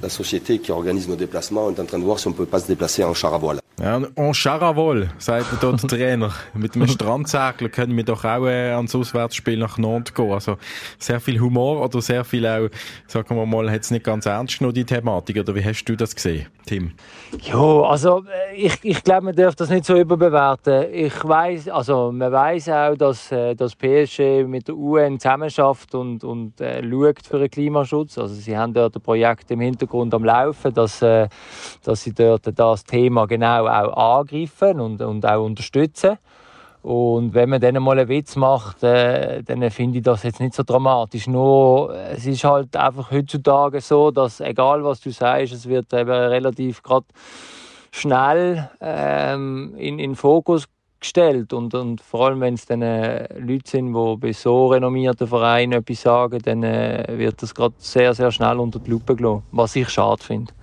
la 0.01 0.09
société 0.09 0.59
qui 0.59 0.71
organise 0.71 1.07
nos 1.07 1.15
déplacements. 1.15 1.65
On 1.65 1.71
est 1.73 1.79
en 1.79 1.85
train 1.85 1.99
de 1.99 2.03
voir 2.03 2.19
si 2.19 2.27
on 2.27 2.31
ne 2.31 2.35
peut 2.35 2.45
pas 2.45 2.59
se 2.59 2.67
déplacer 2.67 3.03
en 3.03 3.13
char 3.13 3.33
à 3.33 3.37
voile. 3.37 3.59
Ja, 3.81 4.01
en 4.15 4.33
Charavol, 4.33 5.09
sagt 5.19 5.63
der 5.63 5.77
Trainer. 5.77 6.33
Mit 6.53 6.75
einem 6.75 6.89
Strandsegler 6.89 7.69
können 7.69 7.95
wir 7.95 8.03
doch 8.03 8.25
auch 8.25 8.45
äh, 8.45 8.71
ans 8.71 8.93
Auswärtsspiel 8.93 9.57
nach 9.57 9.77
Nantes 9.77 10.13
gehen. 10.13 10.33
Also 10.33 10.57
sehr 10.97 11.21
viel 11.21 11.39
Humor 11.39 11.81
oder 11.81 12.01
sehr 12.01 12.25
viel 12.25 12.45
auch, 12.45 12.67
sagen 13.07 13.37
wir 13.37 13.45
mal, 13.45 13.71
hat 13.71 13.83
es 13.83 13.91
nicht 13.91 14.03
ganz 14.03 14.25
ernst 14.25 14.59
genommen, 14.59 14.73
die 14.73 14.83
Thematik. 14.83 15.37
Oder 15.37 15.55
wie 15.55 15.63
hast 15.63 15.85
du 15.85 15.95
das 15.95 16.13
gesehen, 16.13 16.47
Tim? 16.65 16.91
Ja, 17.41 17.57
also 17.57 18.25
äh, 18.51 18.55
ich, 18.57 18.79
ich 18.83 19.01
glaube, 19.01 19.27
man 19.27 19.35
darf 19.35 19.55
das 19.55 19.69
nicht 19.69 19.85
so 19.85 19.95
überbewerten. 19.95 20.87
Ich 20.91 21.23
weiß, 21.23 21.69
also 21.69 22.11
man 22.11 22.33
weiß 22.33 22.67
auch, 22.69 22.95
dass 22.97 23.31
äh, 23.31 23.55
das 23.55 23.77
PSG 23.77 24.43
mit 24.45 24.67
der 24.67 24.75
UN 24.75 25.21
zusammenarbeitet 25.21 25.95
und, 25.95 26.25
und 26.25 26.59
äh, 26.59 26.83
schaut 26.83 27.25
für 27.25 27.39
den 27.39 27.49
Klimaschutz. 27.49 28.17
Also 28.17 28.35
sie 28.35 28.57
haben 28.57 28.73
dort 28.73 28.97
ein 28.97 29.01
Projekt 29.01 29.49
im 29.51 29.61
Hintergrund 29.61 30.13
am 30.13 30.25
Laufen, 30.25 30.73
dass, 30.73 31.01
äh, 31.01 31.29
dass 31.85 32.03
sie 32.03 32.13
dort 32.13 32.41
das 32.59 32.83
Thema 32.83 33.25
genau 33.25 33.68
auch 33.69 34.19
angreifen 34.19 34.79
und, 34.79 35.01
und 35.01 35.25
auch 35.25 35.43
unterstützen. 35.43 36.17
Und 36.81 37.33
wenn 37.33 37.49
man 37.49 37.59
dann 37.59 37.81
mal 37.83 37.99
einen 37.99 38.07
Witz 38.07 38.35
macht, 38.37 38.83
äh, 38.83 39.43
dann 39.43 39.69
finde 39.69 39.97
ich 39.97 40.03
das 40.03 40.23
jetzt 40.23 40.39
nicht 40.39 40.53
so 40.53 40.63
dramatisch. 40.63 41.27
Nur, 41.27 41.93
es 41.93 42.25
ist 42.25 42.43
halt 42.45 42.75
einfach 42.75 43.11
heutzutage 43.11 43.81
so, 43.81 44.11
dass 44.11 44.39
egal 44.39 44.83
was 44.83 45.01
du 45.01 45.11
sagst, 45.11 45.53
es 45.53 45.67
wird 45.67 45.93
eben 45.93 46.09
relativ 46.09 46.81
gerade 46.81 47.05
schnell 47.91 48.69
ähm, 48.79 49.73
in, 49.77 49.99
in 49.99 50.15
Fokus 50.15 50.67
gestellt. 50.99 51.51
Und, 51.51 51.73
und 51.73 51.99
vor 51.99 52.27
allem, 52.27 52.41
wenn 52.41 52.53
es 52.53 52.65
dann 52.65 52.81
äh, 52.81 53.27
Leute 53.37 53.71
sind, 53.71 53.93
die 53.93 54.15
bei 54.17 54.31
so 54.31 54.67
renommierten 54.67 55.27
Vereinen 55.27 55.73
etwas 55.73 56.01
sagen, 56.01 56.39
dann 56.43 56.63
äh, 56.63 57.05
wird 57.09 57.41
das 57.41 57.53
gerade 57.53 57.75
sehr, 57.77 58.13
sehr 58.13 58.31
schnell 58.31 58.57
unter 58.57 58.79
die 58.79 58.91
Lupe 58.91 59.15
gelassen, 59.15 59.43
was 59.51 59.75
ich 59.75 59.89
schade 59.89 60.23
finde. 60.23 60.53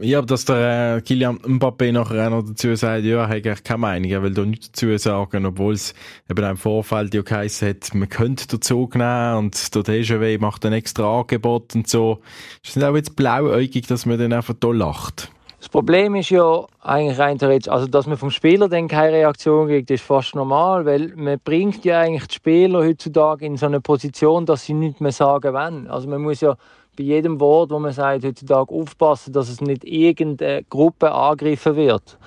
Ja, 0.00 0.22
dass 0.22 0.46
der 0.46 0.96
äh, 0.96 1.00
Kilian 1.02 1.38
Mbappé 1.40 1.92
nachher 1.92 2.26
auch 2.26 2.30
noch 2.30 2.42
dazu 2.42 2.74
sagt, 2.74 3.04
ja, 3.04 3.18
er 3.18 3.28
hat 3.28 3.32
eigentlich 3.32 3.64
keine 3.64 3.78
Meinung, 3.78 4.10
er 4.10 4.22
will 4.22 4.32
da 4.32 4.42
nichts 4.44 4.72
dazu 4.72 4.96
sagen, 4.96 5.44
obwohl 5.44 5.74
es 5.74 5.94
eben 6.30 6.42
im 6.42 6.56
Vorfeld 6.56 7.12
ja 7.12 7.20
geheißen 7.20 7.68
hat, 7.68 7.94
man 7.94 8.08
könnte 8.08 8.48
den 8.48 8.62
Zug 8.62 8.94
nehmen 8.94 9.36
und 9.36 9.74
der 9.74 9.82
DGW 9.82 10.38
macht 10.38 10.64
ein 10.64 10.72
extra 10.72 11.20
Angebot 11.20 11.74
und 11.74 11.86
so. 11.86 12.20
Ist 12.64 12.76
nicht 12.76 12.86
auch 12.86 12.96
jetzt 12.96 13.14
blauäugig, 13.14 13.86
dass 13.86 14.06
man 14.06 14.18
dann 14.18 14.32
einfach 14.32 14.54
da 14.58 14.68
lacht? 14.68 15.30
Das 15.64 15.68
Problem 15.68 16.14
ist 16.14 16.30
ja 16.30 16.66
eigentlich 16.82 17.18
rein 17.18 17.38
theoretisch, 17.38 17.72
also 17.72 17.86
dass 17.86 18.06
man 18.06 18.16
vom 18.18 18.30
Spieler 18.30 18.68
dann 18.68 18.88
keine 18.88 19.12
Reaktion 19.12 19.66
kriegt, 19.66 19.90
ist 19.90 20.04
fast 20.04 20.34
normal, 20.34 20.84
weil 20.84 21.12
man 21.16 21.38
bringt 21.42 21.84
ja 21.84 22.00
eigentlich 22.00 22.26
die 22.28 22.34
Spieler 22.34 22.80
heutzutage 22.80 23.46
in 23.46 23.56
so 23.56 23.66
eine 23.66 23.80
Position, 23.80 24.44
dass 24.46 24.64
sie 24.64 24.74
nicht 24.74 25.00
mehr 25.00 25.12
sagen 25.12 25.54
wollen. 25.54 25.88
Also 25.88 26.08
man 26.08 26.20
muss 26.20 26.42
ja 26.42 26.56
bei 26.96 27.04
jedem 27.04 27.40
Wort, 27.40 27.70
wo 27.70 27.78
man 27.78 27.92
sagt, 27.92 28.24
heutzutage 28.24 28.72
aufpassen, 28.72 29.32
dass 29.32 29.48
es 29.48 29.60
nicht 29.60 29.84
irgendeine 29.84 30.64
Gruppe 30.64 31.12
angegriffen 31.12 31.76
wird. 31.76 32.18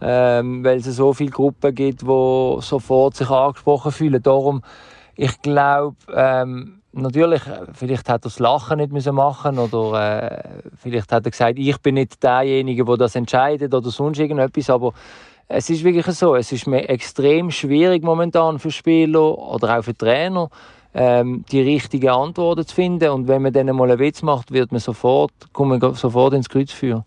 Ähm, 0.00 0.62
weil 0.62 0.78
es 0.78 0.84
so 0.84 1.12
viele 1.14 1.30
Gruppen 1.30 1.74
gibt, 1.74 2.02
die 2.02 2.56
sofort 2.60 3.16
sich 3.16 3.30
angesprochen 3.30 3.92
fühlen. 3.92 4.22
Darum, 4.22 4.62
ich 5.16 5.40
glaube, 5.40 5.96
ähm, 6.14 6.82
natürlich, 6.92 7.42
vielleicht 7.72 8.08
hat 8.08 8.24
er 8.24 8.28
das 8.28 8.38
Lachen 8.38 8.78
nicht 8.78 8.92
müssen 8.92 9.14
machen 9.14 9.58
oder 9.58 10.30
äh, 10.30 10.60
vielleicht 10.76 11.12
hat 11.12 11.24
er 11.24 11.30
gesagt, 11.30 11.58
ich 11.58 11.78
bin 11.78 11.94
nicht 11.94 12.22
derjenige, 12.22 12.84
der 12.84 12.96
das 12.96 13.14
entscheidet 13.14 13.72
oder 13.72 13.90
sonst 13.90 14.18
irgendetwas, 14.18 14.70
aber 14.70 14.92
es 15.48 15.70
ist 15.70 15.84
wirklich 15.84 16.06
so, 16.06 16.34
es 16.34 16.50
ist 16.50 16.66
mir 16.66 16.88
extrem 16.88 17.50
schwierig 17.50 18.02
momentan 18.02 18.58
für 18.58 18.70
Spieler 18.70 19.38
oder 19.38 19.78
auch 19.78 19.82
für 19.82 19.96
Trainer, 19.96 20.50
ähm, 20.96 21.44
die 21.52 21.60
richtigen 21.60 22.08
Antworten 22.08 22.66
zu 22.66 22.74
finden. 22.74 23.10
Und 23.10 23.28
wenn 23.28 23.42
man 23.42 23.52
dann 23.52 23.66
mal 23.76 23.90
einen 23.90 23.98
Witz 23.98 24.22
macht, 24.22 24.50
wird 24.50 24.72
man 24.72 24.80
sofort, 24.80 25.32
kommt 25.52 25.78
man 25.78 25.94
sofort 25.94 26.32
ins 26.32 26.48
Kreuz 26.48 26.72
führen. 26.72 27.04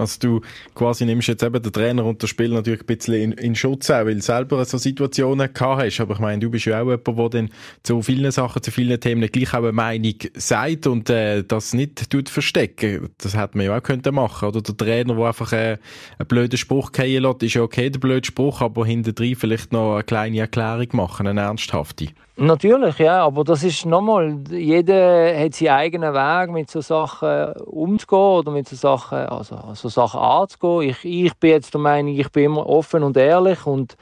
Also 0.00 0.18
du 0.18 0.40
quasi 0.74 1.04
nimmst 1.04 1.28
jetzt 1.28 1.42
eben 1.42 1.62
den 1.62 1.72
Trainer 1.72 2.04
und 2.04 2.22
das 2.22 2.30
Spiel 2.30 2.48
natürlich 2.48 2.80
ein 2.80 2.86
bisschen 2.86 3.14
in, 3.14 3.32
in 3.32 3.54
Schutz 3.54 3.90
auch, 3.90 4.06
weil 4.06 4.14
du 4.14 4.22
selber 4.22 4.64
so 4.64 4.78
Situationen 4.78 5.52
gehabt 5.52 5.82
hast. 5.82 6.00
Aber 6.00 6.14
ich 6.14 6.20
meine, 6.20 6.40
du 6.40 6.50
bist 6.50 6.64
ja 6.64 6.80
auch 6.80 6.88
jemand, 6.88 7.06
der 7.06 7.28
dann 7.28 7.50
zu 7.82 8.00
vielen 8.02 8.30
Sachen, 8.30 8.62
zu 8.62 8.70
vielen 8.70 8.98
Themen 8.98 9.30
gleich 9.30 9.52
auch 9.52 9.58
eine 9.58 9.72
Meinung 9.72 10.14
sagt 10.34 10.86
und 10.86 11.10
äh, 11.10 11.44
das 11.44 11.74
nicht 11.74 12.10
tut 12.10 12.28
verstecken. 12.28 13.10
Das 13.18 13.36
hätte 13.36 13.56
man 13.56 13.66
ja 13.66 13.76
auch 13.76 13.82
können 13.82 14.14
machen 14.14 14.48
Oder 14.48 14.62
der 14.62 14.76
Trainer, 14.76 15.14
der 15.14 15.24
einfach 15.24 15.52
äh, 15.52 15.76
einen 16.18 16.28
blöden 16.28 16.56
Spruch 16.56 16.90
fallen 16.94 17.22
lässt, 17.22 17.42
ist 17.42 17.54
ja 17.54 17.62
okay, 17.62 17.90
der 17.90 17.98
blöde 17.98 18.26
Spruch, 18.26 18.60
aber 18.60 18.86
hinter 18.86 19.12
drin 19.12 19.36
vielleicht 19.36 19.72
noch 19.72 19.94
eine 19.94 20.04
kleine 20.04 20.40
Erklärung 20.40 20.88
machen, 20.92 21.26
eine 21.26 21.40
ernsthafte. 21.40 22.08
Natürlich, 22.36 22.98
ja, 22.98 23.26
aber 23.26 23.44
das 23.44 23.62
ist 23.64 23.84
nochmal, 23.84 24.38
jeder 24.50 25.38
hat 25.38 25.54
seinen 25.54 25.68
eigenen 25.68 26.14
Weg, 26.14 26.50
mit 26.50 26.70
so 26.70 26.80
Sachen 26.80 27.52
umzugehen 27.64 28.18
oder 28.18 28.50
mit 28.50 28.66
so 28.66 28.76
Sachen, 28.76 29.18
also 29.18 29.56
so 29.74 29.89
Sachen 29.90 30.20
anzugehen. 30.20 30.90
Ich, 30.90 31.04
ich 31.04 31.34
bin 31.34 31.50
jetzt 31.50 31.74
der 31.74 31.80
Meinung, 31.80 32.14
ich 32.18 32.30
bin 32.30 32.44
immer 32.44 32.66
offen 32.66 33.02
und 33.02 33.16
ehrlich 33.16 33.66
und, 33.66 33.96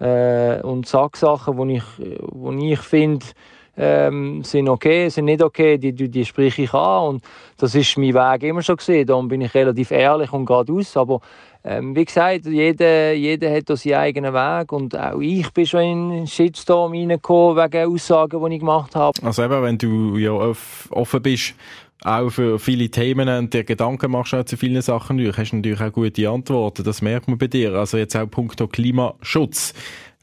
äh, 0.00 0.60
und 0.62 0.86
sage 0.86 1.18
Sachen, 1.18 1.68
die 1.68 1.76
ich, 1.76 2.72
ich 2.72 2.80
finde, 2.80 3.26
ähm, 3.76 4.44
sind 4.44 4.68
okay, 4.68 5.08
sind 5.08 5.24
nicht 5.26 5.42
okay, 5.42 5.78
die, 5.78 5.92
die, 5.92 6.08
die 6.08 6.24
spreche 6.24 6.62
ich 6.62 6.74
an 6.74 7.08
und 7.08 7.24
das 7.58 7.74
ist 7.74 7.98
mein 7.98 8.14
Weg 8.14 8.44
immer 8.44 8.62
schon 8.62 8.76
gesehen. 8.76 9.06
Darum 9.06 9.28
bin 9.28 9.40
ich 9.40 9.54
relativ 9.54 9.90
ehrlich 9.90 10.32
und 10.32 10.46
geradeaus, 10.46 10.96
aber 10.96 11.20
ähm, 11.66 11.96
wie 11.96 12.04
gesagt, 12.04 12.44
jeder, 12.44 13.14
jeder 13.14 13.50
hat 13.50 13.70
da 13.70 13.76
seinen 13.76 13.94
eigenen 13.94 14.34
Weg 14.34 14.70
und 14.70 14.96
auch 14.96 15.18
ich 15.18 15.50
bin 15.52 15.66
schon 15.66 15.80
in 15.80 16.12
einen 16.12 16.26
Shitstorm 16.26 16.92
reingekommen 16.92 17.56
wegen 17.56 17.92
Aussagen, 17.92 18.44
die 18.44 18.54
ich 18.54 18.60
gemacht 18.60 18.94
habe. 18.94 19.18
Also 19.22 19.42
eben, 19.42 19.62
wenn 19.62 19.78
du 19.78 20.18
ja 20.18 20.32
offen 20.32 21.22
bist, 21.22 21.54
auch 22.04 22.30
für 22.30 22.58
viele 22.58 22.90
Themen 22.90 23.28
und 23.28 23.54
dir 23.54 23.64
Gedanken 23.64 24.10
machst 24.10 24.34
auch 24.34 24.44
zu 24.44 24.58
vielen 24.58 24.82
Sachen 24.82 25.16
durch, 25.16 25.38
hast 25.38 25.54
natürlich 25.54 25.80
auch 25.80 25.92
gute 25.92 26.28
Antworten, 26.28 26.84
das 26.84 27.00
merkt 27.00 27.28
man 27.28 27.38
bei 27.38 27.46
dir. 27.46 27.72
Also 27.74 27.96
jetzt 27.96 28.14
auch 28.14 28.30
punkto 28.30 28.68
Klimaschutz. 28.68 29.72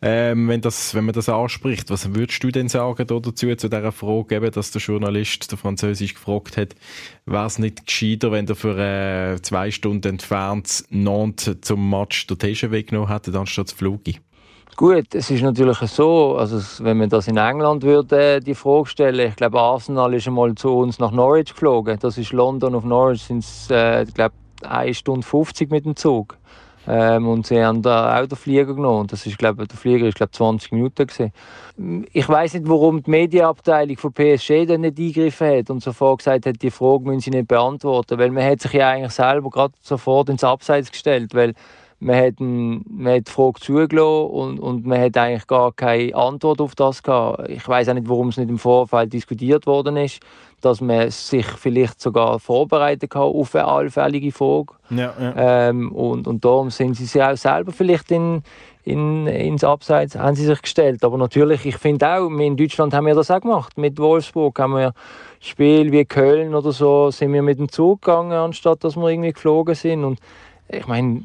Ähm, 0.03 0.47
wenn, 0.47 0.61
das, 0.61 0.95
wenn 0.95 1.05
man 1.05 1.13
das 1.13 1.29
anspricht, 1.29 1.91
was 1.91 2.15
würdest 2.15 2.43
du 2.43 2.49
denn 2.49 2.69
sagen 2.69 3.05
dazu, 3.05 3.31
zu 3.31 3.55
dieser 3.55 3.91
Frage, 3.91 4.35
eben, 4.35 4.51
dass 4.51 4.71
der 4.71 4.81
Journalist, 4.81 5.51
der 5.51 5.59
Französisch 5.59 6.15
gefragt 6.15 6.57
hat, 6.57 6.75
wäre 7.27 7.45
es 7.45 7.59
nicht 7.59 7.85
gescheiter, 7.85 8.31
wenn 8.31 8.47
er 8.47 8.55
für 8.55 8.77
äh, 8.79 9.41
zwei 9.43 9.69
Stunden 9.69 10.07
entfernt 10.07 10.85
Nantes 10.89 11.61
zum 11.61 11.87
Match 11.87 12.25
der 12.25 12.39
Tasche 12.39 12.71
weggenommen 12.71 13.09
hätte, 13.09 13.37
anstatt 13.37 13.69
zu 13.69 13.75
fliegen? 13.75 14.21
Gut, 14.77 15.13
es 15.13 15.29
ist 15.29 15.43
natürlich 15.43 15.77
so, 15.77 16.35
also 16.37 16.83
wenn 16.83 16.97
man 16.97 17.09
das 17.09 17.27
in 17.27 17.37
England 17.37 17.83
würde, 17.83 18.39
die 18.39 18.55
Frage 18.55 18.87
stellen, 18.87 19.29
ich 19.29 19.35
glaube, 19.35 19.59
Arsenal 19.59 20.13
ist 20.13 20.27
einmal 20.27 20.55
zu 20.55 20.69
uns 20.69 20.97
nach 20.97 21.11
Norwich 21.11 21.53
geflogen. 21.53 21.99
Das 21.99 22.17
ist 22.17 22.31
London 22.31 22.73
auf 22.73 22.83
Norwich, 22.83 23.21
sind 23.23 23.39
es, 23.39 23.69
äh, 23.69 24.03
ich 24.03 24.13
glaube, 24.13 24.33
1 24.67 24.97
Stunde 24.97 25.25
50 25.25 25.69
mit 25.69 25.85
dem 25.85 25.95
Zug. 25.95 26.37
Ähm, 26.87 27.27
und 27.27 27.45
sie 27.45 27.63
haben 27.63 27.83
da 27.83 28.19
auch 28.19 28.25
den 28.25 28.37
Flieger 28.37 28.73
genommen. 28.73 29.07
Das 29.07 29.27
ist, 29.27 29.37
glaube 29.37 29.67
der 29.67 29.77
Flieger 29.77 30.07
ist 30.07 30.15
glaube 30.15 30.31
20 30.31 30.71
Minuten 30.71 31.05
gewesen. 31.05 31.31
Ich 32.11 32.27
weiß 32.27 32.55
nicht, 32.55 32.67
warum 32.67 33.03
die 33.03 33.11
Medienabteilung 33.11 33.97
von 33.97 34.13
PSG 34.13 34.65
dann 34.65 34.81
nicht 34.81 34.97
eingegriffen 34.97 35.47
hat 35.59 35.69
und 35.69 35.83
sofort 35.83 36.19
gesagt 36.19 36.47
hat, 36.47 36.61
die 36.61 36.71
Frage 36.71 37.03
müssen 37.03 37.19
sie 37.19 37.29
nicht 37.29 37.47
beantworten, 37.47 38.17
weil 38.17 38.31
man 38.31 38.43
hat 38.43 38.61
sich 38.61 38.73
ja 38.73 38.89
eigentlich 38.89 39.11
selber 39.11 39.51
gerade 39.51 39.73
sofort 39.81 40.29
ins 40.29 40.43
Abseits 40.43 40.91
gestellt, 40.91 41.35
weil 41.35 41.53
man 42.01 42.15
hat, 42.15 42.39
ein, 42.39 42.83
man 42.89 43.13
hat 43.13 43.27
die 43.27 43.31
Frage 43.31 43.59
zugelassen 43.59 44.31
und, 44.31 44.59
und 44.59 44.85
man 44.85 44.99
hat 44.99 45.15
eigentlich 45.17 45.45
gar 45.45 45.71
keine 45.71 46.15
Antwort 46.15 46.59
auf 46.59 46.73
das 46.73 47.03
gehabt. 47.03 47.47
Ich 47.47 47.67
weiß 47.67 47.89
auch 47.89 47.93
nicht, 47.93 48.09
warum 48.09 48.29
es 48.29 48.37
nicht 48.37 48.49
im 48.49 48.57
Vorfeld 48.57 49.13
diskutiert 49.13 49.67
worden 49.67 49.97
ist, 49.97 50.19
dass 50.61 50.81
man 50.81 51.11
sich 51.11 51.45
vielleicht 51.45 52.01
sogar 52.01 52.39
vorbereiten 52.39 53.07
kann 53.07 53.21
auf 53.21 53.53
eine 53.55 53.65
allfällige 53.65 54.31
Frage. 54.31 54.73
Ja, 54.89 55.13
ja. 55.19 55.69
Ähm, 55.69 55.91
und, 55.91 56.27
und 56.27 56.43
darum 56.43 56.71
sind 56.71 56.95
sie 56.95 57.05
sich 57.05 57.21
auch 57.21 57.37
selber 57.37 57.71
vielleicht 57.71 58.09
in, 58.09 58.41
in, 58.83 59.27
ins 59.27 59.63
Abseits 59.63 60.15
haben 60.15 60.35
sie 60.35 60.45
sich 60.45 60.61
gestellt. 60.61 61.03
Aber 61.03 61.19
natürlich, 61.19 61.67
ich 61.67 61.77
finde 61.77 62.07
auch, 62.07 62.29
in 62.29 62.57
Deutschland 62.57 62.95
haben 62.95 63.05
wir 63.05 63.15
das 63.15 63.29
auch 63.29 63.41
gemacht. 63.41 63.77
Mit 63.77 63.99
Wolfsburg 63.99 64.57
haben 64.59 64.73
wir 64.73 64.93
Spiel 65.39 65.91
wie 65.91 66.05
Köln 66.05 66.55
oder 66.55 66.71
so, 66.71 67.11
sind 67.11 67.31
wir 67.33 67.43
mit 67.43 67.59
dem 67.59 67.69
Zug 67.69 68.01
gegangen, 68.01 68.31
anstatt 68.31 68.83
dass 68.83 68.95
wir 68.95 69.07
irgendwie 69.07 69.33
geflogen 69.33 69.75
sind. 69.75 70.03
Und 70.03 70.19
ich 70.71 70.87
meine, 70.87 71.21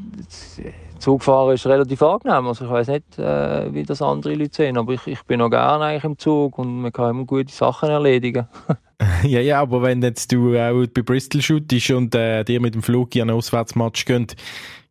Zugfahren 0.98 1.54
ist 1.54 1.66
relativ 1.66 2.02
angenehm. 2.02 2.46
Also 2.46 2.64
ich 2.64 2.70
weiß 2.70 2.88
nicht, 2.88 3.18
äh, 3.18 3.72
wie 3.72 3.82
das 3.82 4.02
andere 4.02 4.34
Leute 4.34 4.54
sehen, 4.54 4.78
aber 4.78 4.94
ich, 4.94 5.06
ich 5.06 5.22
bin 5.22 5.38
noch 5.38 5.50
gerne 5.50 5.84
eigentlich 5.84 6.04
im 6.04 6.18
Zug 6.18 6.58
und 6.58 6.82
man 6.82 6.92
kann 6.92 7.10
immer 7.10 7.24
gute 7.24 7.52
Sachen 7.52 7.90
erledigen. 7.90 8.46
ja, 9.22 9.40
ja, 9.40 9.60
aber 9.60 9.82
wenn 9.82 10.02
jetzt 10.02 10.32
du 10.32 10.56
auch 10.56 10.86
bei 10.86 11.02
Bristol 11.02 11.42
shootest 11.42 11.90
und 11.90 12.14
äh, 12.14 12.44
dir 12.44 12.60
mit 12.60 12.74
dem 12.74 12.82
Flug 12.82 13.14
in 13.14 13.22
einen 13.22 13.30
Auswärtsmatch 13.30 14.04
geht, 14.04 14.36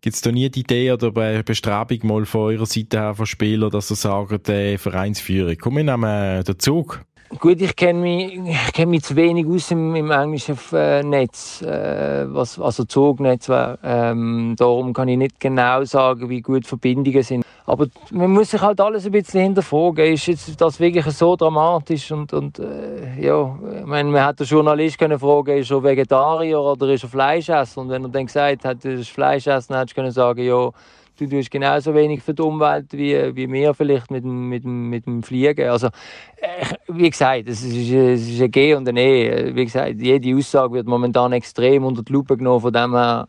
gibt 0.02 0.16
es 0.16 0.22
da 0.22 0.32
nie 0.32 0.50
die 0.50 0.62
Idee 0.62 0.92
oder 0.92 1.12
Be 1.12 1.42
Bestrebung 1.44 2.00
mal 2.04 2.26
von 2.26 2.42
eurer 2.42 2.66
Seite 2.66 3.00
her 3.00 3.16
von 3.16 3.26
Spielern, 3.26 3.72
dass 3.72 3.88
sie 3.88 3.96
sagen, 3.96 4.40
der 4.48 4.78
Vereinsführung, 4.78 5.56
komm, 5.60 5.78
wir 5.78 5.84
nehmen 5.84 6.44
den 6.44 6.60
Zug? 6.60 7.04
Gut, 7.30 7.60
ich 7.60 7.76
kenne 7.76 8.00
mich, 8.00 8.40
kenn 8.72 8.90
mich 8.90 9.04
zu 9.04 9.16
wenig 9.16 9.48
aus 9.48 9.72
im, 9.72 9.96
im 9.96 10.12
englischen 10.12 10.58
äh, 10.72 11.02
Netz, 11.02 11.62
äh, 11.64 12.26
was, 12.28 12.60
also 12.60 12.86
Zugnetz. 12.86 13.50
Ähm, 13.84 14.56
darum 14.58 14.94
kann 14.94 15.08
ich 15.08 15.18
nicht 15.18 15.40
genau 15.40 15.84
sagen, 15.86 16.30
wie 16.30 16.42
gut 16.42 16.68
Verbindungen 16.68 17.24
sind. 17.24 17.44
Aber 17.66 17.88
man 18.12 18.32
muss 18.32 18.52
sich 18.52 18.62
halt 18.62 18.80
alles 18.80 19.08
ein 19.08 19.12
bisschen 19.12 19.42
hinterfragen. 19.42 20.14
Ist 20.14 20.28
jetzt 20.28 20.62
das 20.62 20.80
wirklich 20.80 21.06
so 21.06 21.36
dramatisch? 21.36 22.12
Und, 22.12 22.32
und 22.32 22.60
äh, 22.60 23.20
ja, 23.20 23.58
ich 23.80 23.86
meine, 23.86 24.10
man 24.12 24.24
hat 24.24 24.40
den 24.40 24.46
Journalist 24.46 25.00
können 25.00 25.18
fragen, 25.18 25.58
ist 25.58 25.72
er 25.72 25.84
Vegetarier 25.84 26.62
oder 26.62 26.90
ist 26.90 27.04
er 27.04 27.10
Fleischesser? 27.10 27.82
Und 27.82 27.90
wenn 27.90 28.04
er 28.04 28.10
dann 28.10 28.28
gesagt 28.28 28.66
hat, 28.66 28.86
er 28.86 28.94
ist 28.94 29.10
Fleischesser, 29.10 29.80
hätte 29.80 30.00
ich 30.00 30.14
sagen, 30.14 30.44
ja, 30.44 30.70
du 31.18 31.28
tust 31.28 31.52
genauso 31.52 31.94
wenig 31.94 32.22
für 32.22 32.34
die 32.34 32.42
Umwelt 32.42 32.92
wie, 32.94 33.36
wie 33.36 33.52
wir 33.52 33.74
vielleicht 33.74 34.12
mit 34.12 34.24
dem, 34.24 34.50
mit 34.50 34.66
mit 34.66 35.06
dem 35.06 35.24
Fliegen. 35.24 35.70
Also, 35.70 35.88
äh, 35.88 36.66
wie 36.88 37.10
gesagt, 37.10 37.48
es 37.48 37.64
ist, 37.64 37.92
es 37.92 38.28
ist 38.28 38.42
ein 38.42 38.52
G 38.52 38.74
und 38.74 38.88
ein 38.88 38.98
E. 38.98 39.56
Wie 39.56 39.66
gesagt, 39.66 40.02
jede 40.02 40.36
Aussage 40.36 40.74
wird 40.74 40.88
momentan 40.88 41.34
extrem 41.34 41.86
unter 41.86 42.04
die 42.04 42.14
Lupe 42.14 42.38
genommen. 42.38 42.62
Von 42.62 42.74
dem 42.74 42.94
her, 42.94 43.28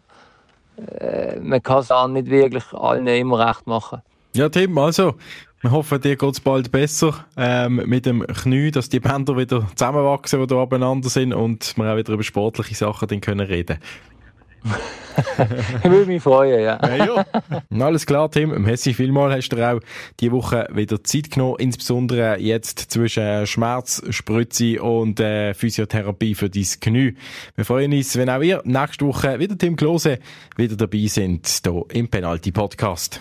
äh, 0.98 1.38
man 1.40 1.62
kann 1.62 1.80
es 1.80 1.90
auch 1.90 2.08
nicht 2.08 2.28
wirklich 2.28 2.64
allen 2.72 3.06
immer 3.06 3.46
recht 3.46 3.66
machen. 3.66 4.02
Ja, 4.34 4.48
Tim, 4.48 4.76
also, 4.78 5.14
wir 5.62 5.70
hoffen, 5.70 6.00
dir 6.00 6.16
geht 6.16 6.32
es 6.32 6.40
bald 6.40 6.70
besser 6.70 7.24
ähm, 7.36 7.82
mit 7.86 8.04
dem 8.06 8.26
Knie, 8.26 8.70
dass 8.70 8.88
die 8.88 9.00
Bänder 9.00 9.36
wieder 9.36 9.66
zusammenwachsen, 9.74 10.40
die 10.40 10.46
da 10.46 10.56
abeinander 10.56 11.08
sind 11.08 11.32
und 11.32 11.76
wir 11.76 11.92
auch 11.92 11.96
wieder 11.96 12.12
über 12.12 12.22
sportliche 12.22 12.74
Sachen 12.74 13.08
dann 13.08 13.20
können 13.20 13.46
reden 13.46 13.78
ich 15.84 15.90
würde 15.90 16.06
mich 16.06 16.22
freuen, 16.22 16.60
ja. 16.60 16.78
ja, 16.82 17.04
ja. 17.04 17.84
Alles 17.84 18.06
klar, 18.06 18.30
Tim. 18.30 18.62
Messi, 18.62 18.94
vielmal 18.94 19.34
hast 19.34 19.48
du 19.48 19.56
auch 19.56 19.80
die 20.20 20.30
Woche 20.32 20.68
wieder 20.72 21.02
Zeit 21.02 21.30
genommen, 21.30 21.56
insbesondere 21.58 22.38
jetzt 22.38 22.78
zwischen 22.78 23.46
Schmerzspritze 23.46 24.82
und 24.82 25.20
äh, 25.20 25.54
Physiotherapie 25.54 26.34
für 26.34 26.50
dein 26.50 26.66
Knie. 26.80 27.14
Wir 27.54 27.64
freuen 27.64 27.92
uns, 27.92 28.16
wenn 28.16 28.30
auch 28.30 28.42
ihr 28.42 28.60
nächste 28.64 29.06
Woche 29.06 29.38
wieder 29.38 29.56
Tim 29.56 29.76
Klose 29.76 30.18
wieder 30.56 30.76
dabei 30.76 31.06
sind, 31.06 31.46
hier 31.64 31.84
im 31.92 32.08
Penalty 32.08 32.52
Podcast. 32.52 33.20